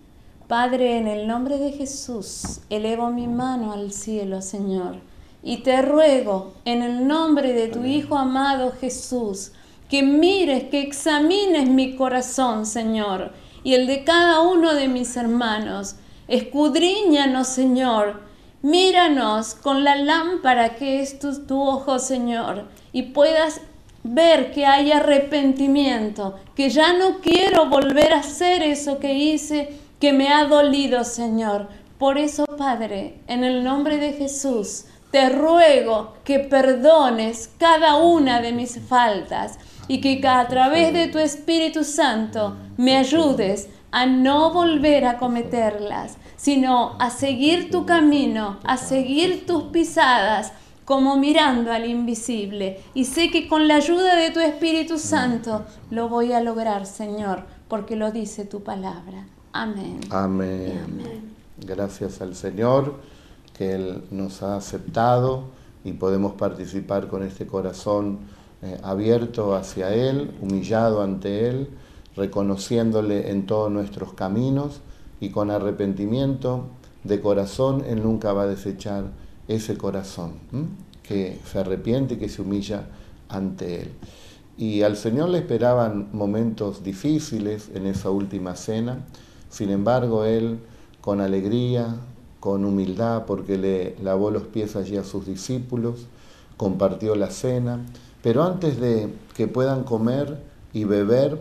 Padre, 0.49 0.97
en 0.97 1.09
el 1.09 1.27
nombre 1.27 1.59
de 1.59 1.73
Jesús, 1.73 2.61
elevo 2.71 3.11
mi 3.11 3.27
mano 3.27 3.73
al 3.73 3.93
cielo, 3.93 4.41
Señor, 4.43 4.97
y 5.43 5.59
te 5.59 5.83
ruego, 5.83 6.53
en 6.65 6.83
el 6.83 7.07
nombre 7.07 7.53
de 7.53 7.69
tu 7.69 7.85
Hijo 7.85 8.17
amado 8.17 8.73
Jesús, 8.81 9.53
que 9.89 10.03
mires, 10.03 10.65
que 10.65 10.81
examines 10.81 11.69
mi 11.69 11.97
corazón, 11.97 12.65
Señor, 12.65 13.33
y 13.67 13.75
el 13.75 13.89
de 13.89 14.05
cada 14.05 14.43
uno 14.43 14.75
de 14.75 14.87
mis 14.87 15.17
hermanos. 15.17 15.97
Escudriñanos, 16.29 17.49
Señor, 17.49 18.23
Míranos 18.63 19.57
con 19.57 19.83
la 19.83 19.97
lámpara 19.97 20.77
que 20.77 21.01
es 21.01 21.19
tu, 21.19 21.45
tu, 21.47 21.61
ojo, 21.61 21.99
Señor, 21.99 22.69
y 22.93 23.03
puedas 23.03 23.61
ver 24.05 24.53
que 24.53 24.67
hay 24.67 24.93
arrepentimiento, 24.93 26.37
que 26.55 26.71
ya 26.71 26.93
no 26.93 27.19
quiero 27.19 27.67
volver 27.67 28.13
a 28.15 28.21
hacer 28.21 28.63
eso 28.63 29.01
que 29.01 29.15
hice, 29.15 29.71
que 29.99 30.13
me 30.13 30.29
ha 30.29 30.45
dolido, 30.45 31.03
Señor. 31.03 31.67
Por 31.99 32.19
eso, 32.19 32.45
Padre, 32.47 33.19
en 33.27 33.43
el 33.43 33.65
nombre 33.65 33.97
de 33.97 34.13
Jesús, 34.13 34.85
te 35.11 35.29
ruego 35.29 36.15
que 36.23 36.39
perdones 36.39 37.51
cada 37.59 37.97
una 37.97 38.41
de 38.41 38.53
mis 38.53 38.79
faltas 38.81 39.59
y 39.89 40.01
que 40.01 40.27
a 40.27 40.47
través 40.49 40.93
de 40.93 41.09
tu 41.09 41.19
Espíritu 41.19 41.85
Santo 41.85 42.57
me 42.77 42.97
ayudes 42.97 43.69
a 43.91 44.07
no 44.07 44.53
volver 44.53 45.05
a 45.07 45.19
cometerlas 45.19 46.17
sino 46.37 46.97
a 47.01 47.11
seguir 47.11 47.71
tu 47.71 47.87
camino, 47.87 48.59
a 48.63 48.77
seguir 48.77 49.47
tus 49.47 49.65
pisadas, 49.65 50.53
como 50.85 51.17
mirando 51.17 51.73
al 51.73 51.85
invisible. 51.87 52.81
Y 52.95 53.07
sé 53.07 53.31
que 53.31 53.49
con 53.49 53.67
la 53.67 53.77
ayuda 53.77 54.15
de 54.15 54.31
tu 54.31 54.39
Espíritu 54.39 54.99
Santo 54.99 55.65
lo 55.91 56.09
voy 56.09 56.33
a 56.33 56.41
lograr, 56.41 56.87
Señor, 56.87 57.43
porque 57.67 57.97
lo 57.97 58.13
dice 58.13 58.45
tu 58.45 58.63
palabra. 58.63 59.27
Amén. 59.53 60.01
Amén. 60.11 61.35
Gracias 61.59 62.21
al 62.21 62.37
Señor 62.37 63.01
que 63.57 63.73
Él 63.73 64.05
nos 64.13 64.43
ha 64.43 64.57
aceptado 64.57 65.47
y 65.83 65.93
podemos 65.95 66.35
participar 66.35 67.09
con 67.09 67.25
este 67.25 67.47
corazón 67.47 68.21
eh, 68.67 68.79
abierto 68.83 69.55
hacia 69.55 69.95
Él, 69.95 70.35
humillado 70.41 71.03
ante 71.03 71.49
Él, 71.49 71.69
reconociéndole 72.17 73.31
en 73.31 73.47
todos 73.47 73.71
nuestros 73.71 74.13
caminos 74.15 74.81
y 75.21 75.31
con 75.31 75.51
arrepentimiento 75.51 76.65
de 77.05 77.21
corazón, 77.21 77.85
Él 77.87 78.03
nunca 78.03 78.33
va 78.33 78.43
a 78.43 78.47
desechar 78.47 79.05
ese 79.47 79.77
corazón 79.77 80.33
que 81.05 81.39
se 81.45 81.61
arrepiente 81.61 82.15
y 82.15 82.17
que 82.17 82.29
se 82.29 82.43
humilla 82.43 82.89
ante 83.29 83.83
Él. 83.83 83.93
Y 84.59 84.83
al 84.83 84.97
Señor 84.97 85.29
le 85.29 85.39
esperaban 85.39 86.09
momentos 86.13 86.83
difíciles 86.83 87.71
en 87.75 87.87
esa 87.87 88.11
última 88.11 88.57
cena, 88.57 89.05
sin 89.49 89.71
embargo 89.71 90.25
Él 90.25 90.59
con 91.01 91.21
alegría, 91.21 91.95
con 92.41 92.65
humildad, 92.65 93.27
porque 93.27 93.59
le 93.59 93.97
lavó 94.03 94.31
los 94.31 94.45
pies 94.45 94.75
allí 94.75 94.97
a 94.97 95.05
sus 95.05 95.27
discípulos, 95.27 96.07
compartió 96.57 97.15
la 97.15 97.31
cena, 97.31 97.85
pero 98.27 98.43
antes 98.43 98.81
de 98.81 99.15
que 99.37 99.47
puedan 99.47 99.85
comer 99.85 100.43
y 100.73 100.83
beber, 100.83 101.41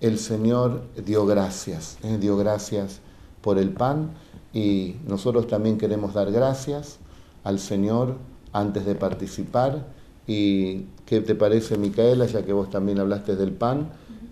el 0.00 0.18
Señor 0.18 0.80
dio 1.04 1.26
gracias, 1.26 1.98
¿eh? 2.02 2.16
dio 2.16 2.38
gracias 2.38 3.00
por 3.42 3.58
el 3.58 3.68
pan 3.68 4.12
y 4.54 4.96
nosotros 5.06 5.46
también 5.46 5.76
queremos 5.76 6.14
dar 6.14 6.32
gracias 6.32 6.96
al 7.44 7.58
Señor 7.58 8.16
antes 8.54 8.86
de 8.86 8.94
participar. 8.94 9.84
¿Y 10.26 10.86
qué 11.04 11.20
te 11.20 11.34
parece, 11.34 11.76
Micaela, 11.76 12.24
ya 12.24 12.42
que 12.46 12.54
vos 12.54 12.70
también 12.70 12.98
hablaste 12.98 13.36
del 13.36 13.52
pan? 13.52 13.90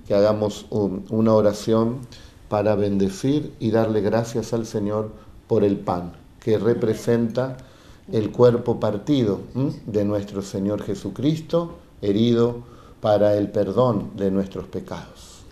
Que 0.08 0.14
hagamos 0.14 0.68
una 0.70 1.34
oración 1.34 1.98
para 2.48 2.76
bendecir 2.76 3.52
y 3.60 3.72
darle 3.72 4.00
gracias 4.00 4.54
al 4.54 4.64
Señor 4.64 5.12
por 5.46 5.64
el 5.64 5.76
pan, 5.76 6.12
que 6.42 6.56
representa 6.56 7.58
el 8.10 8.32
cuerpo 8.32 8.80
partido 8.80 9.42
de 9.84 10.04
nuestro 10.06 10.40
Señor 10.40 10.80
Jesucristo, 10.82 11.76
herido 12.02 12.64
para 13.00 13.36
el 13.36 13.48
perdón 13.50 14.12
de 14.16 14.30
nuestros 14.30 14.66
pecados. 14.66 15.42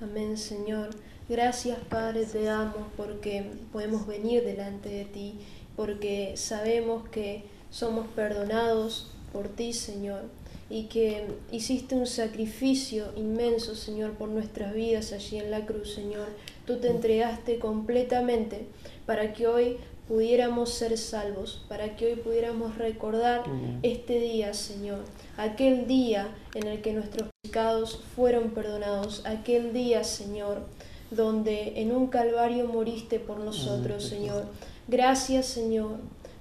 Amén, 0.00 0.36
Señor. 0.36 0.90
Gracias 1.28 1.78
Padre, 1.88 2.24
te 2.24 2.44
damos 2.44 2.86
porque 2.96 3.50
podemos 3.72 4.06
venir 4.06 4.44
delante 4.44 4.88
de 4.88 5.04
ti, 5.06 5.40
porque 5.74 6.34
sabemos 6.36 7.08
que 7.08 7.44
somos 7.70 8.06
perdonados 8.14 9.10
por 9.32 9.48
ti, 9.48 9.72
Señor, 9.72 10.22
y 10.70 10.84
que 10.84 11.26
hiciste 11.50 11.96
un 11.96 12.06
sacrificio 12.06 13.06
inmenso, 13.16 13.74
Señor, 13.74 14.12
por 14.12 14.28
nuestras 14.28 14.72
vidas 14.72 15.12
allí 15.12 15.38
en 15.38 15.50
la 15.50 15.66
cruz, 15.66 15.94
Señor. 15.94 16.28
Tú 16.64 16.76
te 16.78 16.88
entregaste 16.88 17.58
completamente 17.58 18.66
para 19.04 19.32
que 19.32 19.48
hoy 19.48 19.78
pudiéramos 20.08 20.70
ser 20.70 20.96
salvos, 20.98 21.64
para 21.68 21.96
que 21.96 22.06
hoy 22.06 22.16
pudiéramos 22.16 22.78
recordar 22.78 23.44
este 23.82 24.20
día, 24.20 24.54
Señor, 24.54 25.00
aquel 25.36 25.86
día 25.86 26.28
en 26.54 26.68
el 26.68 26.80
que 26.80 26.92
nuestros 26.92 27.28
pecados 27.42 28.00
fueron 28.14 28.50
perdonados, 28.50 29.24
aquel 29.26 29.72
día, 29.72 30.04
Señor, 30.04 30.62
donde 31.10 31.80
en 31.80 31.92
un 31.92 32.06
calvario 32.06 32.66
moriste 32.66 33.18
por 33.18 33.38
nosotros, 33.38 34.04
Señor. 34.04 34.44
Gracias, 34.88 35.46
Señor, 35.46 35.96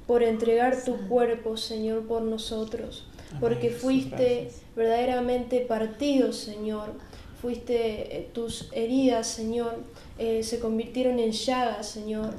por 0.06 0.22
entregar 0.22 0.84
tu 0.84 1.08
cuerpo, 1.08 1.58
Señor, 1.58 2.06
por 2.06 2.22
nosotros, 2.22 3.08
porque 3.40 3.72
fuiste 3.72 4.52
verdaderamente 4.76 5.62
partido, 5.62 6.34
Señor. 6.34 6.94
Fuiste, 7.42 8.18
eh, 8.18 8.30
tus 8.34 8.70
heridas, 8.72 9.28
Señor, 9.28 9.76
eh, 10.18 10.42
se 10.42 10.60
convirtieron 10.60 11.20
en 11.20 11.32
llagas, 11.32 11.88
Señor. 11.88 12.34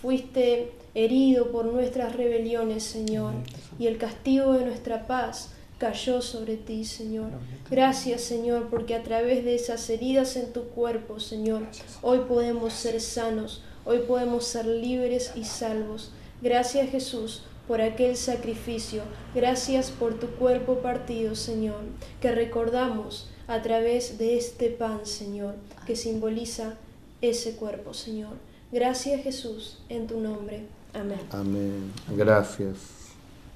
Fuiste 0.00 0.72
herido 0.94 1.50
por 1.50 1.66
nuestras 1.66 2.14
rebeliones, 2.16 2.82
Señor, 2.82 3.32
y 3.78 3.86
el 3.86 3.98
castigo 3.98 4.52
de 4.52 4.64
nuestra 4.64 5.06
paz 5.06 5.50
cayó 5.78 6.22
sobre 6.22 6.56
ti, 6.56 6.84
Señor. 6.84 7.30
Gracias, 7.70 8.22
Señor, 8.22 8.68
porque 8.70 8.94
a 8.94 9.02
través 9.02 9.44
de 9.44 9.54
esas 9.54 9.88
heridas 9.90 10.36
en 10.36 10.52
tu 10.52 10.68
cuerpo, 10.68 11.20
Señor, 11.20 11.62
hoy 12.02 12.20
podemos 12.28 12.72
ser 12.72 13.00
sanos, 13.00 13.62
hoy 13.84 13.98
podemos 14.00 14.46
ser 14.46 14.66
libres 14.66 15.32
y 15.34 15.44
salvos. 15.44 16.12
Gracias, 16.40 16.90
Jesús, 16.90 17.42
por 17.68 17.80
aquel 17.80 18.16
sacrificio. 18.16 19.02
Gracias 19.34 19.90
por 19.90 20.18
tu 20.18 20.28
cuerpo 20.36 20.76
partido, 20.76 21.34
Señor, 21.34 21.80
que 22.20 22.32
recordamos 22.32 23.28
a 23.46 23.62
través 23.62 24.18
de 24.18 24.36
este 24.36 24.70
pan, 24.70 25.00
Señor, 25.04 25.56
que 25.86 25.96
simboliza 25.96 26.74
ese 27.20 27.56
cuerpo, 27.56 27.94
Señor. 27.94 28.34
Gracias, 28.72 29.22
Jesús, 29.22 29.78
en 29.88 30.06
tu 30.06 30.20
nombre. 30.20 30.66
Amén. 30.92 31.20
Amén. 31.32 31.92
Gracias. 32.16 32.76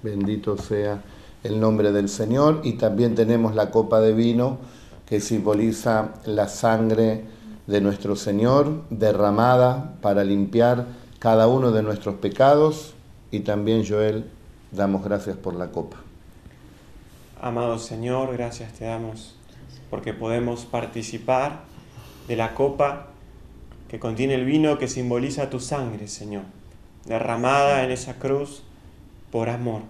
Bendito 0.03 0.57
sea 0.57 1.03
el 1.43 1.59
nombre 1.59 1.93
del 1.93 2.09
Señor 2.09 2.61
y 2.65 2.75
también 2.75 3.15
tenemos 3.15 3.55
la 3.55 3.71
copa 3.71 4.01
de 4.01 4.13
vino 4.13 4.59
que 5.07 5.21
simboliza 5.21 6.15
la 6.25 6.49
sangre 6.49 7.25
de 7.67 7.81
nuestro 7.81 8.17
Señor 8.17 8.85
derramada 8.91 9.97
para 10.01 10.25
limpiar 10.25 10.87
cada 11.19 11.49
uno 11.49 11.73
de 11.73 11.83
nuestros 11.83 12.17
pecados 12.17 12.95
y 13.31 13.41
también 13.41 13.85
Joel 13.87 14.25
damos 14.71 15.05
gracias 15.05 15.37
por 15.37 15.55
la 15.55 15.71
copa. 15.71 15.99
Amado 17.41 17.79
Señor, 17.79 18.33
gracias 18.33 18.73
te 18.75 18.85
damos 18.85 19.35
porque 19.89 20.13
podemos 20.13 20.65
participar 20.65 21.61
de 22.29 22.37
la 22.37 22.55
copa 22.55 23.10
que 23.91 23.99
contiene 23.99 24.35
el 24.35 24.45
vino 24.45 24.79
que 24.79 24.87
simboliza 24.87 25.51
tu 25.51 25.59
sangre, 25.59 26.07
Señor, 26.07 26.45
derramada 27.07 27.83
en 27.83 27.91
esa 27.91 28.21
cruz 28.21 28.63
por 29.33 29.49
amor. 29.49 29.83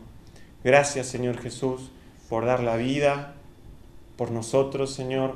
Gracias, 0.65 1.07
Señor 1.07 1.37
Jesús, 1.37 1.91
por 2.31 2.47
dar 2.47 2.63
la 2.63 2.77
vida 2.77 3.35
por 4.17 4.31
nosotros, 4.31 4.95
Señor. 4.95 5.35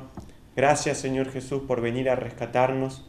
Gracias, 0.55 0.97
Señor 0.97 1.31
Jesús, 1.31 1.61
por 1.67 1.79
venir 1.79 2.09
a 2.09 2.15
rescatarnos. 2.15 3.05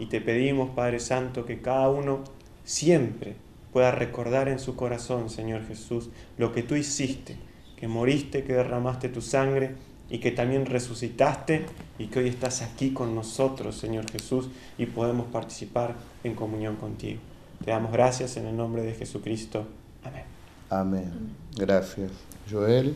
Y 0.00 0.06
te 0.06 0.20
pedimos, 0.20 0.70
Padre 0.70 0.98
Santo, 0.98 1.46
que 1.46 1.60
cada 1.60 1.88
uno 1.88 2.24
siempre 2.64 3.36
pueda 3.72 3.92
recordar 3.92 4.48
en 4.48 4.58
su 4.58 4.74
corazón, 4.74 5.30
Señor 5.30 5.64
Jesús, 5.68 6.10
lo 6.36 6.50
que 6.52 6.64
tú 6.64 6.74
hiciste, 6.74 7.36
que 7.76 7.86
moriste, 7.86 8.42
que 8.42 8.54
derramaste 8.54 9.08
tu 9.08 9.20
sangre 9.20 9.76
y 10.08 10.18
que 10.18 10.30
también 10.30 10.66
resucitaste 10.66 11.66
y 11.98 12.06
que 12.06 12.20
hoy 12.20 12.28
estás 12.28 12.62
aquí 12.62 12.92
con 12.92 13.14
nosotros, 13.14 13.76
Señor 13.76 14.10
Jesús, 14.10 14.48
y 14.78 14.86
podemos 14.86 15.26
participar 15.26 15.94
en 16.22 16.34
comunión 16.34 16.76
contigo. 16.76 17.20
Te 17.64 17.70
damos 17.70 17.92
gracias 17.92 18.36
en 18.36 18.46
el 18.46 18.56
nombre 18.56 18.82
de 18.82 18.94
Jesucristo. 18.94 19.66
Amén. 20.04 20.24
Amén. 20.70 21.34
Gracias. 21.56 22.12
Joel. 22.50 22.94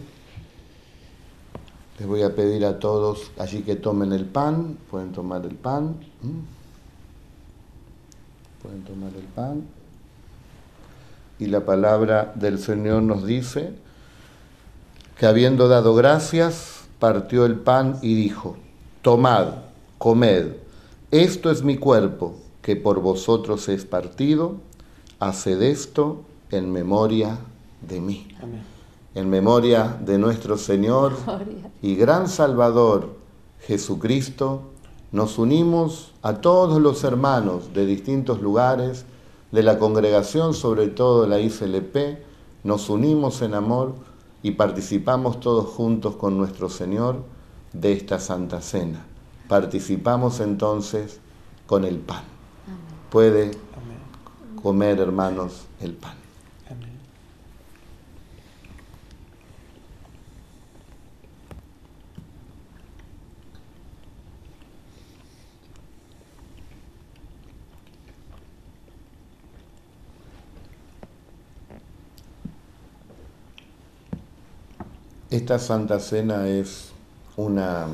Les 1.98 2.08
voy 2.08 2.22
a 2.22 2.34
pedir 2.34 2.64
a 2.64 2.78
todos 2.78 3.30
allí 3.38 3.60
que 3.60 3.76
tomen 3.76 4.12
el 4.12 4.24
pan, 4.24 4.78
pueden 4.90 5.12
tomar 5.12 5.44
el 5.44 5.54
pan. 5.54 5.96
Pueden 8.62 8.82
tomar 8.84 9.12
el 9.14 9.24
pan. 9.24 9.64
Y 11.38 11.46
la 11.46 11.64
palabra 11.64 12.32
del 12.36 12.58
Señor 12.58 13.02
nos 13.02 13.26
dice 13.26 13.74
que 15.18 15.26
habiendo 15.26 15.68
dado 15.68 15.94
gracias, 15.94 16.79
partió 17.00 17.44
el 17.46 17.56
pan 17.56 17.98
y 18.02 18.14
dijo, 18.14 18.56
tomad, 19.02 19.54
comed, 19.98 20.52
esto 21.10 21.50
es 21.50 21.64
mi 21.64 21.76
cuerpo, 21.76 22.36
que 22.62 22.76
por 22.76 23.00
vosotros 23.00 23.68
es 23.68 23.84
partido, 23.84 24.56
haced 25.18 25.60
esto 25.62 26.22
en 26.52 26.70
memoria 26.70 27.38
de 27.80 28.00
mí. 28.00 28.28
En 29.14 29.28
memoria 29.28 29.98
de 30.00 30.18
nuestro 30.18 30.56
Señor 30.56 31.16
y 31.82 31.96
gran 31.96 32.28
Salvador 32.28 33.16
Jesucristo, 33.66 34.62
nos 35.10 35.38
unimos 35.38 36.12
a 36.22 36.34
todos 36.34 36.80
los 36.80 37.02
hermanos 37.02 37.72
de 37.74 37.86
distintos 37.86 38.40
lugares 38.40 39.04
de 39.50 39.62
la 39.64 39.78
congregación, 39.78 40.54
sobre 40.54 40.86
todo 40.86 41.26
la 41.26 41.40
ICLP, 41.40 42.20
nos 42.62 42.88
unimos 42.88 43.42
en 43.42 43.54
amor 43.54 43.94
y 44.42 44.52
participamos 44.52 45.40
todos 45.40 45.66
juntos 45.66 46.16
con 46.16 46.36
nuestro 46.36 46.68
Señor 46.68 47.24
de 47.72 47.92
esta 47.92 48.18
Santa 48.18 48.60
Cena. 48.60 49.04
Participamos 49.48 50.40
entonces 50.40 51.20
con 51.66 51.84
el 51.84 51.98
pan. 51.98 52.22
Puede 53.10 53.50
comer, 54.62 55.00
hermanos, 55.00 55.66
el 55.80 55.94
pan. 55.94 56.19
Esta 75.30 75.60
Santa 75.60 76.00
Cena 76.00 76.48
es 76.48 76.88
una, 77.36 77.86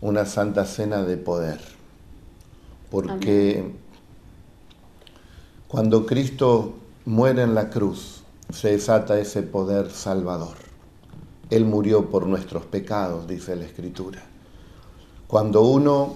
una 0.00 0.24
Santa 0.24 0.64
Cena 0.64 1.02
de 1.02 1.18
poder, 1.18 1.60
porque 2.90 3.70
cuando 5.68 6.06
Cristo 6.06 6.72
muere 7.04 7.42
en 7.42 7.54
la 7.54 7.68
cruz, 7.68 8.22
se 8.50 8.70
desata 8.70 9.18
ese 9.18 9.42
poder 9.42 9.90
salvador. 9.90 10.56
Él 11.50 11.66
murió 11.66 12.08
por 12.08 12.26
nuestros 12.26 12.64
pecados, 12.64 13.28
dice 13.28 13.56
la 13.56 13.66
Escritura. 13.66 14.22
Cuando 15.26 15.60
uno 15.64 16.14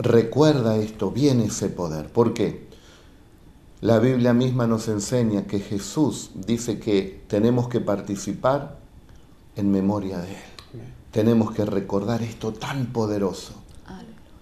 recuerda 0.00 0.76
esto, 0.76 1.12
viene 1.12 1.44
ese 1.44 1.68
poder. 1.68 2.08
¿Por 2.08 2.34
qué? 2.34 2.66
La 3.80 4.00
Biblia 4.00 4.32
misma 4.32 4.66
nos 4.66 4.88
enseña 4.88 5.46
que 5.46 5.60
Jesús 5.60 6.32
dice 6.34 6.80
que 6.80 7.22
tenemos 7.28 7.68
que 7.68 7.80
participar 7.80 8.82
en 9.56 9.70
memoria 9.70 10.18
de 10.18 10.28
Él. 10.28 10.82
Tenemos 11.10 11.52
que 11.52 11.64
recordar 11.64 12.22
esto 12.22 12.52
tan 12.52 12.86
poderoso, 12.86 13.52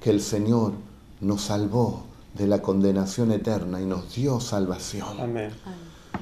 que 0.00 0.10
el 0.10 0.20
Señor 0.20 0.72
nos 1.20 1.42
salvó 1.42 2.04
de 2.34 2.46
la 2.46 2.62
condenación 2.62 3.30
eterna 3.30 3.80
y 3.80 3.84
nos 3.84 4.14
dio 4.14 4.40
salvación. 4.40 5.52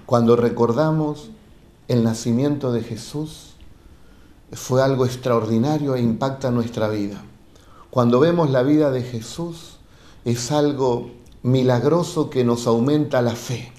Cuando 0.06 0.36
recordamos 0.36 1.30
el 1.88 2.02
nacimiento 2.02 2.72
de 2.72 2.82
Jesús, 2.82 3.54
fue 4.52 4.82
algo 4.82 5.06
extraordinario 5.06 5.94
e 5.94 6.00
impacta 6.00 6.50
nuestra 6.50 6.88
vida. 6.88 7.22
Cuando 7.90 8.18
vemos 8.18 8.50
la 8.50 8.62
vida 8.62 8.90
de 8.90 9.02
Jesús, 9.02 9.78
es 10.24 10.50
algo 10.50 11.10
milagroso 11.42 12.28
que 12.28 12.44
nos 12.44 12.66
aumenta 12.66 13.22
la 13.22 13.34
fe 13.34 13.72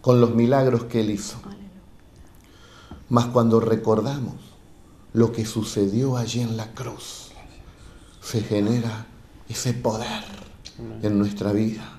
con 0.00 0.20
los 0.20 0.34
milagros 0.34 0.84
que 0.84 1.00
Él 1.00 1.10
hizo. 1.10 1.38
Mas 3.10 3.26
cuando 3.26 3.60
recordamos 3.60 4.36
lo 5.12 5.32
que 5.32 5.44
sucedió 5.44 6.16
allí 6.16 6.40
en 6.40 6.56
la 6.56 6.72
cruz, 6.72 7.32
se 8.22 8.40
genera 8.40 9.06
ese 9.48 9.74
poder 9.74 10.24
en 11.02 11.18
nuestra 11.18 11.52
vida. 11.52 11.98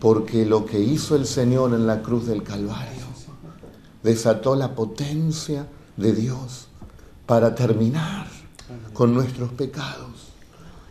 Porque 0.00 0.44
lo 0.44 0.66
que 0.66 0.80
hizo 0.80 1.14
el 1.14 1.26
Señor 1.26 1.72
en 1.72 1.86
la 1.86 2.02
cruz 2.02 2.26
del 2.26 2.42
Calvario 2.42 3.04
desató 4.02 4.56
la 4.56 4.74
potencia 4.74 5.68
de 5.96 6.12
Dios 6.12 6.66
para 7.24 7.54
terminar 7.54 8.26
con 8.92 9.14
nuestros 9.14 9.52
pecados 9.52 10.32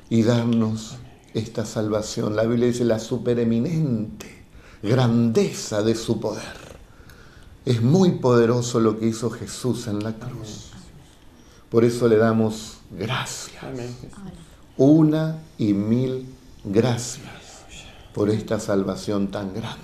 y 0.09 0.23
darnos 0.23 0.95
esta 1.33 1.65
salvación. 1.65 2.35
La 2.35 2.43
Biblia 2.43 2.67
dice 2.67 2.85
la 2.85 2.99
supereminente 2.99 4.45
grandeza 4.81 5.81
de 5.81 5.95
su 5.95 6.19
poder. 6.21 6.62
Es 7.65 7.81
muy 7.81 8.11
poderoso 8.11 8.79
lo 8.81 8.99
que 8.99 9.07
hizo 9.07 9.29
Jesús 9.29 9.87
en 9.87 10.03
la 10.03 10.13
cruz. 10.13 10.71
Por 11.69 11.85
eso 11.85 12.09
le 12.09 12.17
damos 12.17 12.79
gracias. 12.91 13.63
Una 14.75 15.39
y 15.57 15.73
mil 15.73 16.27
gracias 16.65 17.63
por 18.13 18.29
esta 18.29 18.59
salvación 18.59 19.29
tan 19.29 19.53
grande. 19.53 19.79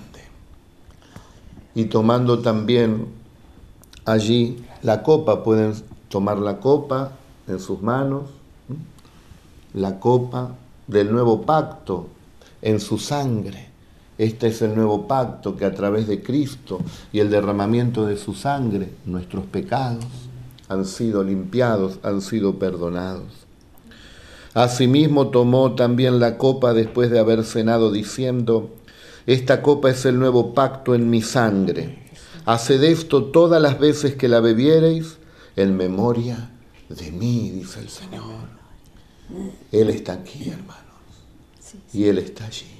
Y 1.74 1.86
tomando 1.86 2.40
también 2.40 3.06
allí 4.04 4.62
la 4.82 5.02
copa, 5.02 5.42
pueden 5.42 5.74
tomar 6.08 6.38
la 6.38 6.60
copa 6.60 7.12
en 7.48 7.58
sus 7.60 7.80
manos, 7.80 8.28
la 9.72 9.98
copa 10.00 10.54
del 10.86 11.10
nuevo 11.10 11.42
pacto 11.42 12.08
en 12.60 12.78
su 12.78 12.98
sangre 12.98 13.69
este 14.20 14.48
es 14.48 14.60
el 14.60 14.74
nuevo 14.74 15.08
pacto 15.08 15.56
que 15.56 15.64
a 15.64 15.72
través 15.72 16.06
de 16.06 16.22
Cristo 16.22 16.82
y 17.10 17.20
el 17.20 17.30
derramamiento 17.30 18.04
de 18.04 18.18
su 18.18 18.34
sangre, 18.34 18.90
nuestros 19.06 19.46
pecados 19.46 20.04
han 20.68 20.84
sido 20.84 21.24
limpiados, 21.24 21.98
han 22.02 22.20
sido 22.20 22.58
perdonados. 22.58 23.46
Asimismo 24.52 25.28
tomó 25.28 25.74
también 25.74 26.20
la 26.20 26.36
copa 26.36 26.74
después 26.74 27.10
de 27.10 27.18
haber 27.18 27.44
cenado 27.44 27.90
diciendo, 27.90 28.68
esta 29.26 29.62
copa 29.62 29.88
es 29.88 30.04
el 30.04 30.18
nuevo 30.18 30.52
pacto 30.52 30.94
en 30.94 31.08
mi 31.08 31.22
sangre. 31.22 32.10
Haced 32.44 32.82
esto 32.84 33.24
todas 33.24 33.62
las 33.62 33.78
veces 33.78 34.16
que 34.16 34.28
la 34.28 34.40
bebiereis 34.40 35.16
en 35.56 35.78
memoria 35.78 36.50
de 36.90 37.10
mí, 37.10 37.48
dice 37.48 37.80
el 37.80 37.88
Señor. 37.88 38.50
Él 39.72 39.88
está 39.88 40.12
aquí, 40.12 40.50
hermanos, 40.50 40.76
y 41.94 42.04
Él 42.04 42.18
está 42.18 42.44
allí 42.44 42.79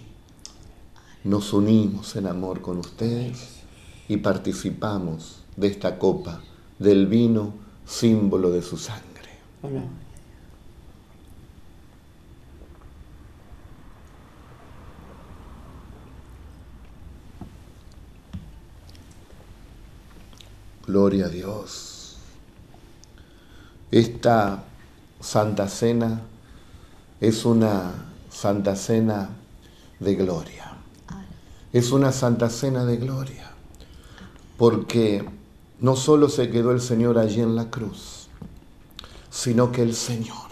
nos 1.24 1.52
unimos 1.52 2.16
en 2.16 2.26
amor 2.26 2.62
con 2.62 2.78
ustedes 2.78 3.60
y 4.08 4.18
participamos 4.18 5.42
de 5.56 5.68
esta 5.68 5.98
copa, 5.98 6.40
del 6.78 7.06
vino, 7.06 7.52
símbolo 7.86 8.50
de 8.50 8.62
su 8.62 8.76
sangre. 8.76 9.04
Amén. 9.62 9.88
Gloria 20.86 21.26
a 21.26 21.28
Dios. 21.28 22.16
Esta 23.90 24.64
Santa 25.20 25.68
Cena 25.68 26.22
es 27.20 27.44
una 27.44 27.92
Santa 28.30 28.74
Cena 28.74 29.28
de 30.00 30.14
gloria 30.14 30.69
es 31.72 31.92
una 31.92 32.12
santa 32.12 32.50
cena 32.50 32.84
de 32.84 32.96
gloria, 32.96 33.50
porque 34.56 35.24
no 35.80 35.96
solo 35.96 36.28
se 36.28 36.50
quedó 36.50 36.72
el 36.72 36.80
Señor 36.80 37.18
allí 37.18 37.40
en 37.40 37.56
la 37.56 37.70
cruz, 37.70 38.28
sino 39.30 39.72
que 39.72 39.82
el 39.82 39.94
Señor 39.94 40.50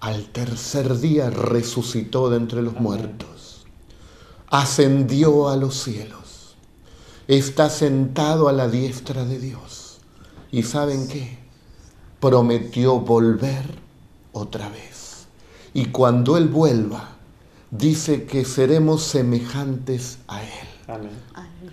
al 0.00 0.26
tercer 0.26 0.98
día 0.98 1.30
resucitó 1.30 2.28
de 2.28 2.36
entre 2.36 2.60
los 2.60 2.74
muertos, 2.74 3.64
ascendió 4.48 5.48
a 5.48 5.56
los 5.56 5.80
cielos, 5.80 6.56
está 7.28 7.70
sentado 7.70 8.48
a 8.48 8.52
la 8.52 8.68
diestra 8.68 9.24
de 9.24 9.38
Dios. 9.38 9.98
¿Y 10.50 10.64
saben 10.64 11.08
qué? 11.08 11.38
Prometió 12.20 12.98
volver 12.98 13.64
otra 14.32 14.68
vez. 14.68 15.26
Y 15.72 15.86
cuando 15.86 16.36
Él 16.36 16.48
vuelva, 16.48 17.11
dice 17.72 18.24
que 18.24 18.44
seremos 18.44 19.02
semejantes 19.02 20.18
a 20.28 20.40
Él. 20.42 21.08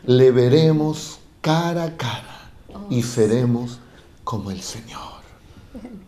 Le 0.06 0.32
veremos 0.32 1.20
cara 1.42 1.84
a 1.84 1.98
cara 1.98 2.52
y 2.90 3.02
oh, 3.02 3.06
seremos 3.06 3.78
como 4.24 4.50
el 4.50 4.62
Señor. 4.62 5.20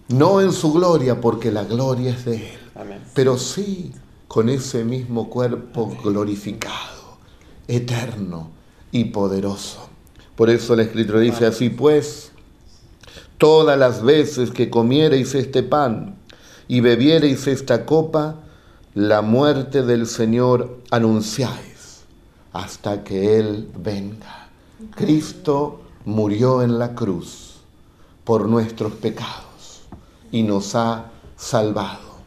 No 0.07 0.41
en 0.41 0.51
su 0.51 0.73
gloria, 0.73 1.21
porque 1.21 1.51
la 1.51 1.63
gloria 1.63 2.11
es 2.11 2.25
de 2.25 2.53
Él, 2.53 2.59
pero 3.13 3.37
sí 3.37 3.91
con 4.27 4.49
ese 4.49 4.83
mismo 4.83 5.29
cuerpo 5.29 5.95
glorificado, 6.03 7.17
eterno 7.67 8.49
y 8.91 9.05
poderoso. 9.05 9.87
Por 10.35 10.49
eso 10.49 10.75
la 10.75 10.83
Escritura 10.83 11.19
dice 11.19 11.45
así, 11.45 11.69
pues, 11.69 12.31
Todas 13.41 13.75
las 13.75 14.03
veces 14.03 14.51
que 14.51 14.69
comiereis 14.69 15.33
este 15.33 15.63
pan 15.63 16.15
y 16.67 16.79
bebiereis 16.79 17.47
esta 17.47 17.87
copa, 17.87 18.35
la 18.93 19.21
muerte 19.21 19.83
del 19.83 20.05
Señor 20.05 20.79
anunciáis 20.91 22.03
hasta 22.51 23.05
que 23.05 23.39
Él 23.39 23.71
venga. 23.77 24.49
Cristo 24.95 25.81
murió 26.03 26.61
en 26.61 26.77
la 26.77 26.93
cruz 26.93 27.61
por 28.25 28.49
nuestros 28.49 28.93
pecados 28.93 29.83
y 30.29 30.43
nos 30.43 30.75
ha 30.75 31.05
salvado, 31.37 32.17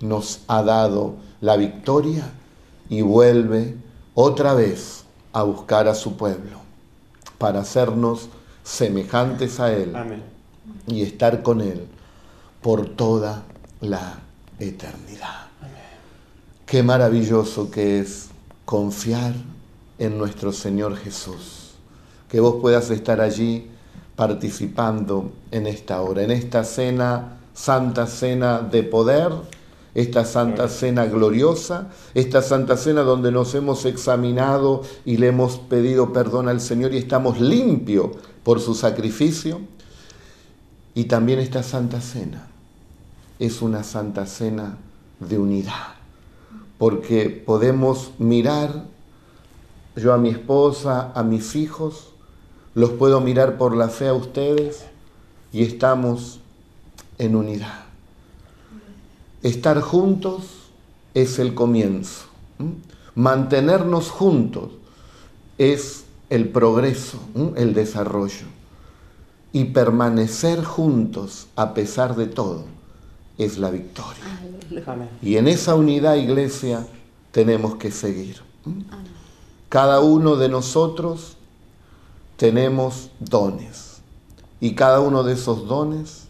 nos 0.00 0.40
ha 0.48 0.64
dado 0.64 1.14
la 1.40 1.56
victoria 1.56 2.32
y 2.88 3.02
vuelve 3.02 3.76
otra 4.14 4.54
vez 4.54 5.04
a 5.32 5.44
buscar 5.44 5.86
a 5.86 5.94
su 5.94 6.16
pueblo 6.16 6.58
para 7.38 7.60
hacernos 7.60 8.28
semejantes 8.64 9.60
a 9.60 9.72
Él 9.72 9.94
y 10.88 11.02
estar 11.02 11.44
con 11.44 11.60
Él 11.60 11.86
por 12.60 12.88
toda 12.88 13.44
la 13.80 14.18
eternidad. 14.58 15.47
Qué 16.68 16.82
maravilloso 16.82 17.70
que 17.70 17.98
es 17.98 18.28
confiar 18.66 19.32
en 19.98 20.18
nuestro 20.18 20.52
Señor 20.52 20.98
Jesús. 20.98 21.70
Que 22.28 22.40
vos 22.40 22.56
puedas 22.60 22.90
estar 22.90 23.22
allí 23.22 23.68
participando 24.16 25.32
en 25.50 25.66
esta 25.66 26.02
hora, 26.02 26.24
en 26.24 26.30
esta 26.30 26.64
cena, 26.64 27.38
santa 27.54 28.06
cena 28.06 28.60
de 28.60 28.82
poder, 28.82 29.32
esta 29.94 30.26
santa 30.26 30.68
cena 30.68 31.06
gloriosa, 31.06 31.88
esta 32.12 32.42
santa 32.42 32.76
cena 32.76 33.00
donde 33.00 33.32
nos 33.32 33.54
hemos 33.54 33.86
examinado 33.86 34.82
y 35.06 35.16
le 35.16 35.28
hemos 35.28 35.56
pedido 35.56 36.12
perdón 36.12 36.50
al 36.50 36.60
Señor 36.60 36.92
y 36.92 36.98
estamos 36.98 37.40
limpios 37.40 38.10
por 38.42 38.60
su 38.60 38.74
sacrificio. 38.74 39.62
Y 40.94 41.04
también 41.04 41.38
esta 41.38 41.62
santa 41.62 42.02
cena 42.02 42.46
es 43.38 43.62
una 43.62 43.84
santa 43.84 44.26
cena 44.26 44.76
de 45.18 45.38
unidad 45.38 45.97
porque 46.78 47.28
podemos 47.28 48.12
mirar, 48.18 48.84
yo 49.96 50.14
a 50.14 50.18
mi 50.18 50.30
esposa, 50.30 51.12
a 51.14 51.24
mis 51.24 51.56
hijos, 51.56 52.10
los 52.74 52.90
puedo 52.90 53.20
mirar 53.20 53.58
por 53.58 53.76
la 53.76 53.88
fe 53.88 54.06
a 54.06 54.14
ustedes 54.14 54.84
y 55.52 55.64
estamos 55.64 56.38
en 57.18 57.34
unidad. 57.34 57.84
Estar 59.42 59.80
juntos 59.80 60.44
es 61.14 61.40
el 61.40 61.54
comienzo. 61.54 62.26
Mantenernos 63.16 64.10
juntos 64.10 64.70
es 65.58 66.04
el 66.30 66.48
progreso, 66.50 67.18
el 67.56 67.74
desarrollo. 67.74 68.46
Y 69.52 69.64
permanecer 69.66 70.62
juntos 70.62 71.48
a 71.56 71.74
pesar 71.74 72.14
de 72.14 72.26
todo 72.26 72.77
es 73.38 73.58
la 73.58 73.70
victoria. 73.70 74.24
Y 75.22 75.36
en 75.36 75.48
esa 75.48 75.74
unidad, 75.74 76.16
iglesia, 76.16 76.86
tenemos 77.30 77.76
que 77.76 77.90
seguir. 77.90 78.42
Cada 79.68 80.00
uno 80.00 80.36
de 80.36 80.48
nosotros 80.48 81.36
tenemos 82.36 83.10
dones. 83.20 84.00
Y 84.60 84.74
cada 84.74 85.00
uno 85.00 85.22
de 85.22 85.34
esos 85.34 85.68
dones, 85.68 86.24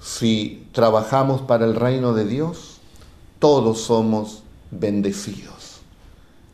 si 0.00 0.68
trabajamos 0.72 1.42
para 1.42 1.64
el 1.64 1.74
reino 1.74 2.14
de 2.14 2.26
Dios, 2.26 2.78
todos 3.40 3.80
somos 3.80 4.42
bendecidos. 4.70 5.80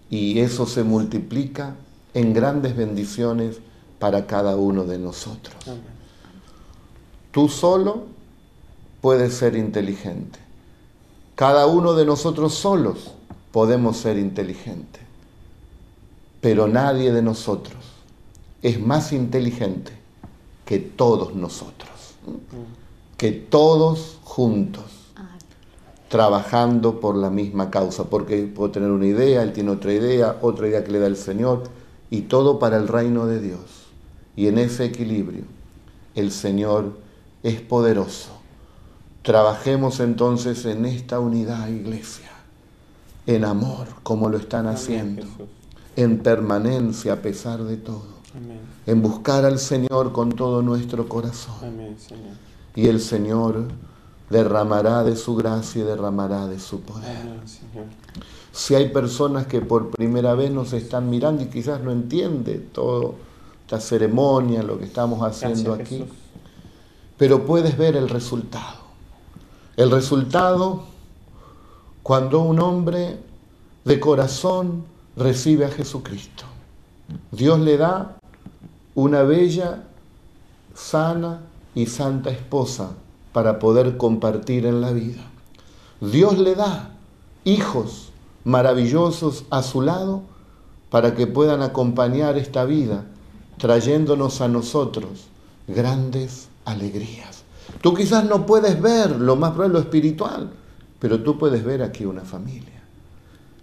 Y 0.08 0.40
eso 0.40 0.66
se 0.66 0.82
multiplica 0.84 1.76
en 2.14 2.32
grandes 2.32 2.76
bendiciones 2.76 3.58
para 3.98 4.26
cada 4.26 4.56
uno 4.56 4.84
de 4.84 4.98
nosotros. 4.98 5.54
Tú 7.30 7.48
solo 7.48 8.06
puedes 9.01 9.34
ser 9.34 9.57
inteligente. 9.57 10.38
Cada 11.34 11.66
uno 11.66 11.94
de 11.94 12.05
nosotros 12.05 12.55
solos 12.55 13.12
podemos 13.51 13.96
ser 13.96 14.18
inteligentes, 14.18 15.03
pero 16.40 16.68
nadie 16.68 17.12
de 17.12 17.22
nosotros 17.22 17.78
es 18.62 18.78
más 18.78 19.12
inteligente 19.12 19.92
que 20.66 20.78
todos 20.78 21.34
nosotros, 21.34 21.90
que 23.16 23.32
todos 23.32 24.18
juntos, 24.22 24.84
trabajando 26.09 27.01
por 27.01 27.16
la 27.16 27.30
misma 27.30 27.70
causa, 27.70 28.05
porque 28.05 28.42
puedo 28.42 28.70
tener 28.70 28.90
una 28.90 29.07
idea, 29.07 29.42
él 29.42 29.53
tiene 29.53 29.70
otra 29.70 29.92
idea, 29.92 30.36
otra 30.42 30.68
idea 30.68 30.84
que 30.84 30.90
le 30.90 30.98
da 30.98 31.07
el 31.07 31.16
Señor, 31.16 31.64
y 32.11 32.22
todo 32.22 32.59
para 32.59 32.76
el 32.76 32.88
reino 32.88 33.26
de 33.26 33.40
Dios. 33.40 33.61
Y 34.36 34.48
en 34.48 34.59
ese 34.59 34.84
equilibrio, 34.84 35.44
el 36.14 36.32
Señor 36.32 36.98
es 37.42 37.61
poderoso 37.61 38.39
Trabajemos 39.23 40.01
entonces 40.01 40.64
en 40.64 40.87
esta 40.87 41.21
unidad, 41.21 41.68
iglesia, 41.68 42.31
en 43.27 43.45
amor, 43.45 43.89
como 44.03 44.31
lo 44.31 44.39
están 44.39 44.66
haciendo, 44.66 45.27
en 45.95 46.21
permanencia 46.21 47.14
a 47.14 47.16
pesar 47.16 47.62
de 47.64 47.77
todo, 47.77 48.07
en 48.87 49.03
buscar 49.03 49.45
al 49.45 49.59
Señor 49.59 50.12
con 50.12 50.33
todo 50.33 50.62
nuestro 50.62 51.07
corazón. 51.07 51.55
Y 52.75 52.87
el 52.87 52.99
Señor 52.99 53.64
derramará 54.31 55.05
de 55.05 55.16
su 55.16 55.37
gracia 55.37 55.83
y 55.83 55.85
derramará 55.85 56.47
de 56.47 56.59
su 56.59 56.81
poder. 56.81 57.41
si 58.53 58.75
hay 58.75 58.89
personas 58.89 59.47
que 59.47 59.61
por 59.61 59.91
primera 59.91 60.35
vez 60.35 60.51
nos 60.51 60.73
están 60.73 61.11
mirando 61.11 61.43
y 61.43 61.47
quizás 61.47 61.83
no 61.83 61.93
entienden 61.93 62.71
toda 62.73 63.12
esta 63.62 63.81
ceremonia, 63.81 64.62
lo 64.62 64.79
que 64.79 64.87
estamos 64.87 65.21
haciendo 65.23 65.75
aquí, 65.75 66.07
pero 67.18 67.45
puedes 67.45 67.77
ver 67.77 67.97
el 67.97 68.09
resultado 68.09 68.80
el 69.81 69.91
resultado, 69.91 70.83
cuando 72.03 72.43
un 72.43 72.61
hombre 72.61 73.18
de 73.87 73.99
corazón 73.99 74.85
recibe 75.16 75.64
a 75.64 75.70
Jesucristo, 75.70 76.45
Dios 77.31 77.59
le 77.61 77.78
da 77.78 78.18
una 78.95 79.22
bella, 79.22 79.85
sana 80.74 81.41
y 81.74 81.87
santa 81.87 82.28
esposa 82.28 82.91
para 83.33 83.59
poder 83.59 83.97
compartir 83.97 84.66
en 84.66 84.83
la 84.83 84.93
vida. 84.93 85.22
Dios 86.03 86.37
le 86.37 86.55
da 86.57 86.91
hijos 87.45 88.11
maravillosos 88.45 89.45
a 89.49 89.62
su 89.62 89.81
lado 89.81 90.20
para 90.91 91.14
que 91.14 91.26
puedan 91.26 91.62
acompañar 91.62 92.37
esta 92.37 92.66
vida, 92.66 93.07
trayéndonos 93.57 94.43
a 94.43 94.49
nosotros 94.49 95.28
grandes 95.66 96.51
alegrías. 96.66 97.39
Tú 97.81 97.95
quizás 97.95 98.25
no 98.25 98.47
puedes 98.47 98.81
ver 98.81 99.21
lo 99.21 99.37
más 99.37 99.53
probable, 99.53 99.75
lo 99.75 99.81
espiritual, 99.81 100.51
pero 100.99 101.23
tú 101.23 101.39
puedes 101.39 101.64
ver 101.64 101.83
aquí 101.83 102.05
una 102.05 102.23
familia. 102.23 102.81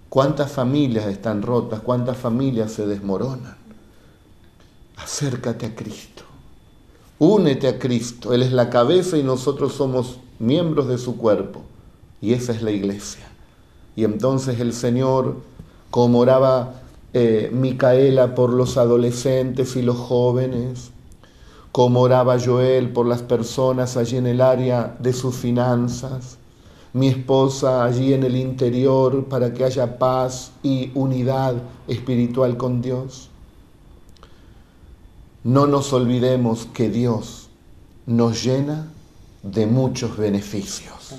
¿Cuántas 0.09 0.51
familias 0.51 1.05
están 1.05 1.41
rotas? 1.41 1.81
¿Cuántas 1.81 2.17
familias 2.17 2.71
se 2.71 2.87
desmoronan? 2.87 3.57
Acércate 4.95 5.65
a 5.67 5.75
Cristo. 5.75 6.23
Únete 7.19 7.67
a 7.67 7.77
Cristo. 7.77 8.33
Él 8.33 8.43
es 8.43 8.51
la 8.51 8.69
cabeza 8.69 9.17
y 9.17 9.23
nosotros 9.23 9.73
somos 9.73 10.19
miembros 10.39 10.87
de 10.87 10.97
su 10.97 11.17
cuerpo. 11.17 11.61
Y 12.21 12.33
esa 12.33 12.51
es 12.51 12.61
la 12.61 12.71
iglesia. 12.71 13.27
Y 13.95 14.03
entonces 14.03 14.59
el 14.59 14.73
Señor, 14.73 15.37
como 15.91 16.19
oraba 16.19 16.81
eh, 17.13 17.49
Micaela 17.53 18.35
por 18.35 18.51
los 18.51 18.77
adolescentes 18.77 19.75
y 19.75 19.81
los 19.81 19.97
jóvenes, 19.97 20.91
como 21.71 22.01
oraba 22.01 22.39
Joel 22.39 22.91
por 22.91 23.05
las 23.05 23.21
personas 23.21 23.97
allí 23.97 24.17
en 24.17 24.27
el 24.27 24.41
área 24.41 24.95
de 24.99 25.13
sus 25.13 25.35
finanzas, 25.35 26.37
mi 26.93 27.07
esposa 27.07 27.83
allí 27.83 28.13
en 28.13 28.23
el 28.23 28.35
interior 28.35 29.25
para 29.25 29.53
que 29.53 29.63
haya 29.63 29.99
paz 29.99 30.51
y 30.63 30.91
unidad 30.95 31.55
espiritual 31.87 32.57
con 32.57 32.81
Dios. 32.81 33.29
No 35.43 35.67
nos 35.67 35.93
olvidemos 35.93 36.67
que 36.73 36.89
Dios 36.89 37.49
nos 38.05 38.43
llena 38.43 38.87
de 39.43 39.67
muchos 39.67 40.17
beneficios. 40.17 41.15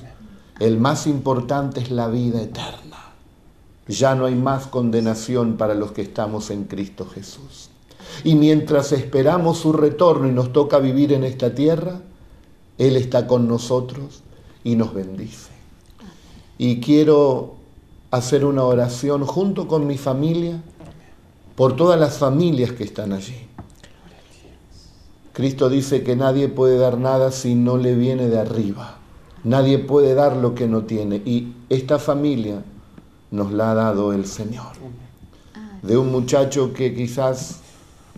El 0.58 0.80
más 0.80 1.06
importante 1.06 1.80
es 1.80 1.90
la 1.90 2.08
vida 2.08 2.42
eterna. 2.42 3.12
Ya 3.86 4.14
no 4.14 4.26
hay 4.26 4.34
más 4.34 4.66
condenación 4.66 5.56
para 5.56 5.74
los 5.74 5.92
que 5.92 6.02
estamos 6.02 6.50
en 6.50 6.64
Cristo 6.64 7.06
Jesús. 7.06 7.67
Y 8.24 8.34
mientras 8.34 8.92
esperamos 8.92 9.58
su 9.58 9.72
retorno 9.72 10.28
y 10.28 10.32
nos 10.32 10.52
toca 10.52 10.78
vivir 10.78 11.12
en 11.12 11.24
esta 11.24 11.54
tierra, 11.54 12.00
Él 12.78 12.96
está 12.96 13.26
con 13.26 13.48
nosotros 13.48 14.22
y 14.64 14.76
nos 14.76 14.94
bendice. 14.94 15.50
Y 16.58 16.80
quiero 16.80 17.54
hacer 18.10 18.44
una 18.44 18.64
oración 18.64 19.24
junto 19.24 19.68
con 19.68 19.86
mi 19.86 19.98
familia 19.98 20.62
por 21.54 21.76
todas 21.76 21.98
las 21.98 22.18
familias 22.18 22.72
que 22.72 22.84
están 22.84 23.12
allí. 23.12 23.48
Cristo 25.32 25.68
dice 25.68 26.02
que 26.02 26.16
nadie 26.16 26.48
puede 26.48 26.78
dar 26.78 26.98
nada 26.98 27.30
si 27.30 27.54
no 27.54 27.76
le 27.76 27.94
viene 27.94 28.28
de 28.28 28.40
arriba. 28.40 28.98
Nadie 29.44 29.78
puede 29.78 30.14
dar 30.14 30.36
lo 30.36 30.54
que 30.54 30.66
no 30.66 30.82
tiene. 30.82 31.22
Y 31.24 31.54
esta 31.68 32.00
familia 32.00 32.64
nos 33.30 33.52
la 33.52 33.70
ha 33.70 33.74
dado 33.74 34.12
el 34.12 34.26
Señor. 34.26 34.72
De 35.82 35.96
un 35.96 36.10
muchacho 36.10 36.72
que 36.72 36.92
quizás 36.94 37.60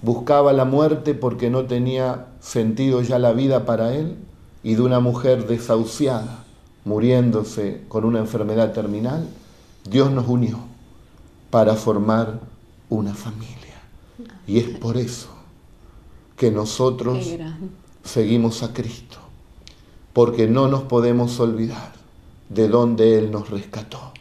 buscaba 0.02 0.52
la 0.52 0.64
muerte 0.64 1.14
porque 1.14 1.50
no 1.50 1.64
tenía 1.64 2.26
sentido 2.40 3.02
ya 3.02 3.18
la 3.18 3.32
vida 3.32 3.66
para 3.66 3.94
él, 3.94 4.16
y 4.62 4.74
de 4.74 4.82
una 4.82 5.00
mujer 5.00 5.46
desahuciada, 5.46 6.44
muriéndose 6.84 7.82
con 7.88 8.04
una 8.04 8.18
enfermedad 8.18 8.72
terminal, 8.72 9.26
Dios 9.88 10.10
nos 10.10 10.28
unió 10.28 10.58
para 11.50 11.74
formar 11.74 12.40
una 12.88 13.14
familia. 13.14 13.56
Y 14.46 14.58
es 14.58 14.68
por 14.68 14.96
eso 14.96 15.28
que 16.36 16.50
nosotros 16.50 17.26
seguimos 18.04 18.62
a 18.62 18.72
Cristo, 18.72 19.18
porque 20.12 20.46
no 20.46 20.68
nos 20.68 20.82
podemos 20.82 21.38
olvidar 21.40 21.92
de 22.48 22.68
donde 22.68 23.18
Él 23.18 23.30
nos 23.30 23.50
rescató. 23.50 24.12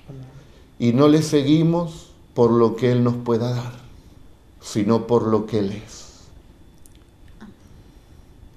Y 0.77 0.93
no 0.93 1.07
le 1.07 1.21
seguimos 1.21 2.11
por 2.33 2.51
lo 2.51 2.75
que 2.75 2.91
Él 2.91 3.03
nos 3.03 3.15
pueda 3.15 3.51
dar, 3.51 3.73
sino 4.61 5.07
por 5.07 5.27
lo 5.27 5.45
que 5.45 5.59
Él 5.59 5.71
es. 5.71 6.09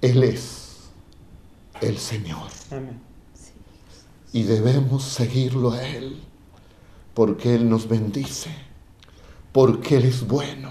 Él 0.00 0.24
es 0.24 0.78
el 1.80 1.98
Señor. 1.98 2.48
Y 4.32 4.44
debemos 4.44 5.04
seguirlo 5.04 5.72
a 5.72 5.86
Él, 5.86 6.20
porque 7.14 7.54
Él 7.54 7.68
nos 7.68 7.88
bendice, 7.88 8.50
porque 9.52 9.96
Él 9.98 10.06
es 10.06 10.26
bueno 10.26 10.70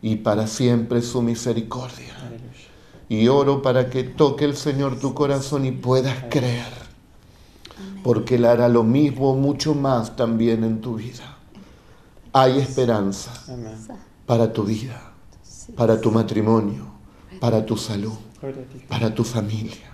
y 0.00 0.16
para 0.16 0.46
siempre 0.46 1.02
su 1.02 1.20
misericordia. 1.20 2.14
Y 3.08 3.28
oro 3.28 3.62
para 3.62 3.90
que 3.90 4.04
toque 4.04 4.44
el 4.44 4.56
Señor 4.56 4.98
tu 4.98 5.14
corazón 5.14 5.64
y 5.64 5.72
puedas 5.72 6.24
creer, 6.30 6.72
porque 8.02 8.36
Él 8.36 8.44
hará 8.44 8.68
lo 8.68 8.84
mismo, 8.84 9.34
mucho 9.34 9.74
más 9.74 10.16
también 10.16 10.64
en 10.64 10.80
tu 10.80 10.96
vida. 10.96 11.36
Hay 12.32 12.58
esperanza 12.58 13.44
para 14.26 14.52
tu 14.52 14.64
vida, 14.64 15.12
para 15.76 16.00
tu 16.00 16.10
matrimonio, 16.10 16.86
para 17.40 17.64
tu 17.64 17.76
salud, 17.76 18.18
para 18.88 19.14
tu 19.14 19.24
familia. 19.24 19.92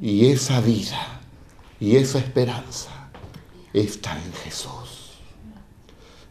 Y 0.00 0.26
esa 0.26 0.60
vida 0.60 1.20
y 1.80 1.96
esa 1.96 2.18
esperanza 2.18 2.90
está 3.72 4.16
en 4.22 4.32
Jesús, 4.44 5.18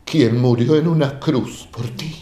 quien 0.06 0.40
murió 0.40 0.76
en 0.76 0.88
una 0.88 1.20
cruz 1.20 1.68
por 1.72 1.90
ti, 1.90 2.16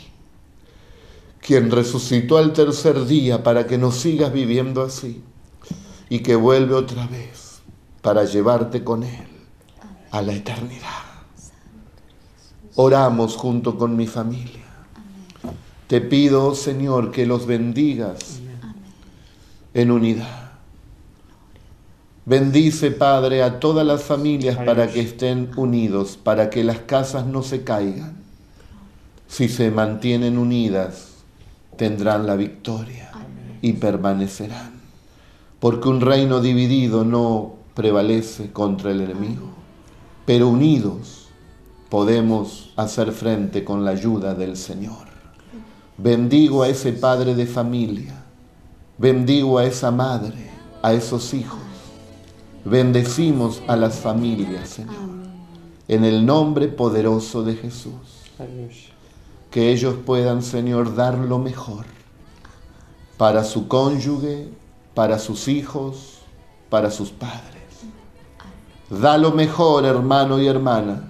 quien 1.39 1.69
resucitó 1.71 2.37
al 2.37 2.53
tercer 2.53 3.05
día 3.05 3.43
para 3.43 3.67
que 3.67 3.77
no 3.77 3.91
sigas 3.91 4.31
viviendo 4.31 4.81
así 4.81 5.23
y 6.09 6.19
que 6.19 6.35
vuelve 6.35 6.73
otra 6.73 7.05
vez 7.07 7.61
para 8.01 8.23
llevarte 8.23 8.83
con 8.83 9.03
Él 9.03 9.27
a 10.11 10.21
la 10.21 10.33
eternidad. 10.33 11.03
Oramos 12.75 13.35
junto 13.35 13.77
con 13.77 13.95
mi 13.95 14.07
familia. 14.07 14.68
Te 15.89 16.01
pido, 16.01 16.53
Señor, 16.53 17.09
que 17.09 17.25
los 17.25 17.47
bendigas 17.47 18.41
en 19.73 19.89
unidad. 19.89 20.51
Bendice, 22.27 22.91
Padre, 22.91 23.41
a 23.41 23.59
todas 23.59 23.87
las 23.87 24.03
familias 24.03 24.57
para 24.57 24.87
que 24.87 25.01
estén 25.01 25.49
unidos, 25.55 26.15
para 26.23 26.51
que 26.51 26.63
las 26.63 26.77
casas 26.81 27.25
no 27.25 27.41
se 27.41 27.63
caigan. 27.63 28.17
Si 29.27 29.49
se 29.49 29.71
mantienen 29.71 30.37
unidas, 30.37 31.07
tendrán 31.75 32.27
la 32.27 32.35
victoria 32.35 33.09
y 33.63 33.73
permanecerán. 33.73 34.73
Porque 35.59 35.89
un 35.89 36.01
reino 36.01 36.39
dividido 36.39 37.03
no 37.03 37.55
prevalece 37.73 38.51
contra 38.51 38.91
el 38.91 39.01
enemigo, 39.01 39.49
pero 40.27 40.49
unidos 40.49 41.29
podemos 41.89 42.73
hacer 42.75 43.11
frente 43.11 43.63
con 43.63 43.85
la 43.85 43.89
ayuda 43.89 44.35
del 44.35 44.55
Señor. 44.55 45.08
Bendigo 46.01 46.63
a 46.63 46.69
ese 46.69 46.93
padre 46.93 47.35
de 47.35 47.45
familia, 47.45 48.23
bendigo 48.97 49.57
a 49.57 49.65
esa 49.65 49.91
madre, 49.91 50.49
a 50.81 50.93
esos 50.93 51.33
hijos. 51.33 51.59
Bendecimos 52.63 53.61
a 53.67 53.75
las 53.75 53.95
familias, 53.95 54.69
Señor, 54.69 54.93
en 55.89 56.05
el 56.05 56.25
nombre 56.25 56.69
poderoso 56.69 57.43
de 57.43 57.55
Jesús. 57.55 58.31
Que 59.51 59.73
ellos 59.73 59.95
puedan, 60.05 60.41
Señor, 60.41 60.95
dar 60.95 61.17
lo 61.17 61.37
mejor 61.37 61.83
para 63.17 63.43
su 63.43 63.67
cónyuge, 63.67 64.47
para 64.93 65.19
sus 65.19 65.49
hijos, 65.49 66.19
para 66.69 66.91
sus 66.91 67.09
padres. 67.09 67.43
Da 68.89 69.17
lo 69.17 69.31
mejor, 69.31 69.83
hermano 69.83 70.39
y 70.39 70.47
hermana 70.47 71.08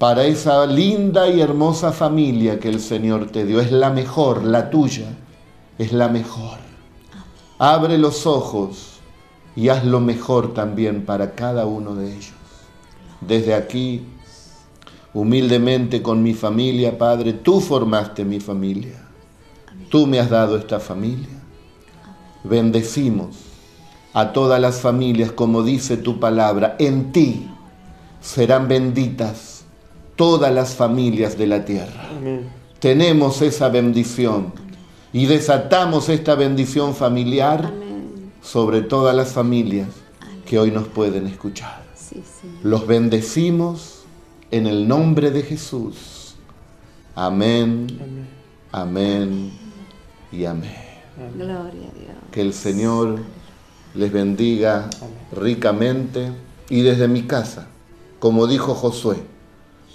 para 0.00 0.24
esa 0.24 0.64
linda 0.64 1.28
y 1.28 1.42
hermosa 1.42 1.92
familia 1.92 2.58
que 2.58 2.70
el 2.70 2.80
Señor 2.80 3.26
te 3.26 3.44
dio. 3.44 3.60
Es 3.60 3.70
la 3.70 3.90
mejor, 3.90 4.44
la 4.44 4.70
tuya, 4.70 5.18
es 5.76 5.92
la 5.92 6.08
mejor. 6.08 6.56
Abre 7.58 7.98
los 7.98 8.26
ojos 8.26 9.00
y 9.54 9.68
haz 9.68 9.84
lo 9.84 10.00
mejor 10.00 10.54
también 10.54 11.04
para 11.04 11.34
cada 11.34 11.66
uno 11.66 11.94
de 11.94 12.14
ellos. 12.14 12.32
Desde 13.20 13.52
aquí, 13.52 14.06
humildemente 15.12 16.00
con 16.00 16.22
mi 16.22 16.32
familia, 16.32 16.96
Padre, 16.96 17.34
tú 17.34 17.60
formaste 17.60 18.24
mi 18.24 18.40
familia. 18.40 19.06
Tú 19.90 20.06
me 20.06 20.18
has 20.18 20.30
dado 20.30 20.56
esta 20.56 20.80
familia. 20.80 21.42
Bendecimos 22.42 23.36
a 24.14 24.32
todas 24.32 24.62
las 24.62 24.80
familias, 24.80 25.30
como 25.30 25.62
dice 25.62 25.98
tu 25.98 26.18
palabra, 26.18 26.76
en 26.78 27.12
ti 27.12 27.50
serán 28.22 28.66
benditas 28.66 29.59
todas 30.20 30.52
las 30.52 30.74
familias 30.74 31.38
de 31.38 31.46
la 31.46 31.64
tierra. 31.64 32.10
Tenemos 32.78 33.40
esa 33.40 33.70
bendición 33.70 34.52
y 35.14 35.24
desatamos 35.24 36.10
esta 36.10 36.34
bendición 36.34 36.94
familiar 36.94 37.72
sobre 38.42 38.82
todas 38.82 39.16
las 39.16 39.32
familias 39.32 39.88
que 40.44 40.58
hoy 40.58 40.72
nos 40.72 40.88
pueden 40.88 41.26
escuchar. 41.26 41.82
Los 42.62 42.86
bendecimos 42.86 44.02
en 44.50 44.66
el 44.66 44.86
nombre 44.86 45.30
de 45.30 45.40
Jesús. 45.40 46.34
Amén, 47.14 47.86
amén, 48.72 49.50
y 50.30 50.44
amén. 50.44 50.76
Gloria 51.34 51.64
a 51.64 51.98
Dios. 51.98 52.16
Que 52.30 52.42
el 52.42 52.52
Señor 52.52 53.20
les 53.94 54.12
bendiga 54.12 54.90
ricamente 55.32 56.30
y 56.68 56.82
desde 56.82 57.08
mi 57.08 57.22
casa, 57.22 57.68
como 58.18 58.46
dijo 58.46 58.74
Josué, 58.74 59.29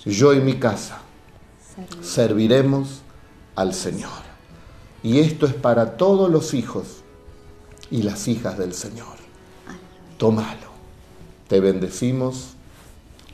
yo 0.06 0.34
y 0.34 0.40
mi 0.40 0.60
casa 0.60 1.00
serviremos 2.02 3.02
al 3.56 3.74
Señor. 3.74 4.12
Y 5.04 5.20
esto 5.20 5.46
es 5.46 5.54
para 5.54 5.98
todos 5.98 6.32
los 6.32 6.54
hijos 6.54 7.04
y 7.92 8.04
las 8.04 8.28
hijas 8.28 8.58
del 8.58 8.74
Señor. 8.74 9.16
Tómalo. 10.18 10.76
Te 11.48 11.60
bendecimos. 11.60 12.54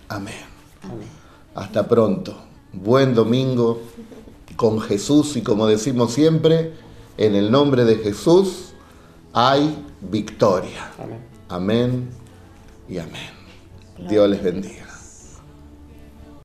Amén. 0.10 0.34
Hasta 1.56 1.88
pronto. 1.88 2.36
Buen 2.74 3.14
domingo 3.14 3.82
con 4.56 4.82
Jesús 4.82 5.36
y 5.38 5.42
como 5.42 5.68
decimos 5.68 6.14
siempre, 6.14 6.74
en 7.18 7.36
el 7.36 7.52
nombre 7.52 7.86
de 7.86 7.98
Jesús 7.98 8.74
hay 9.34 9.86
victoria. 10.02 10.92
Amén, 11.50 12.10
y 12.88 12.98
amén. 12.98 13.30
Dios 14.08 14.30
les 14.30 14.44
bendiga. 14.44 14.91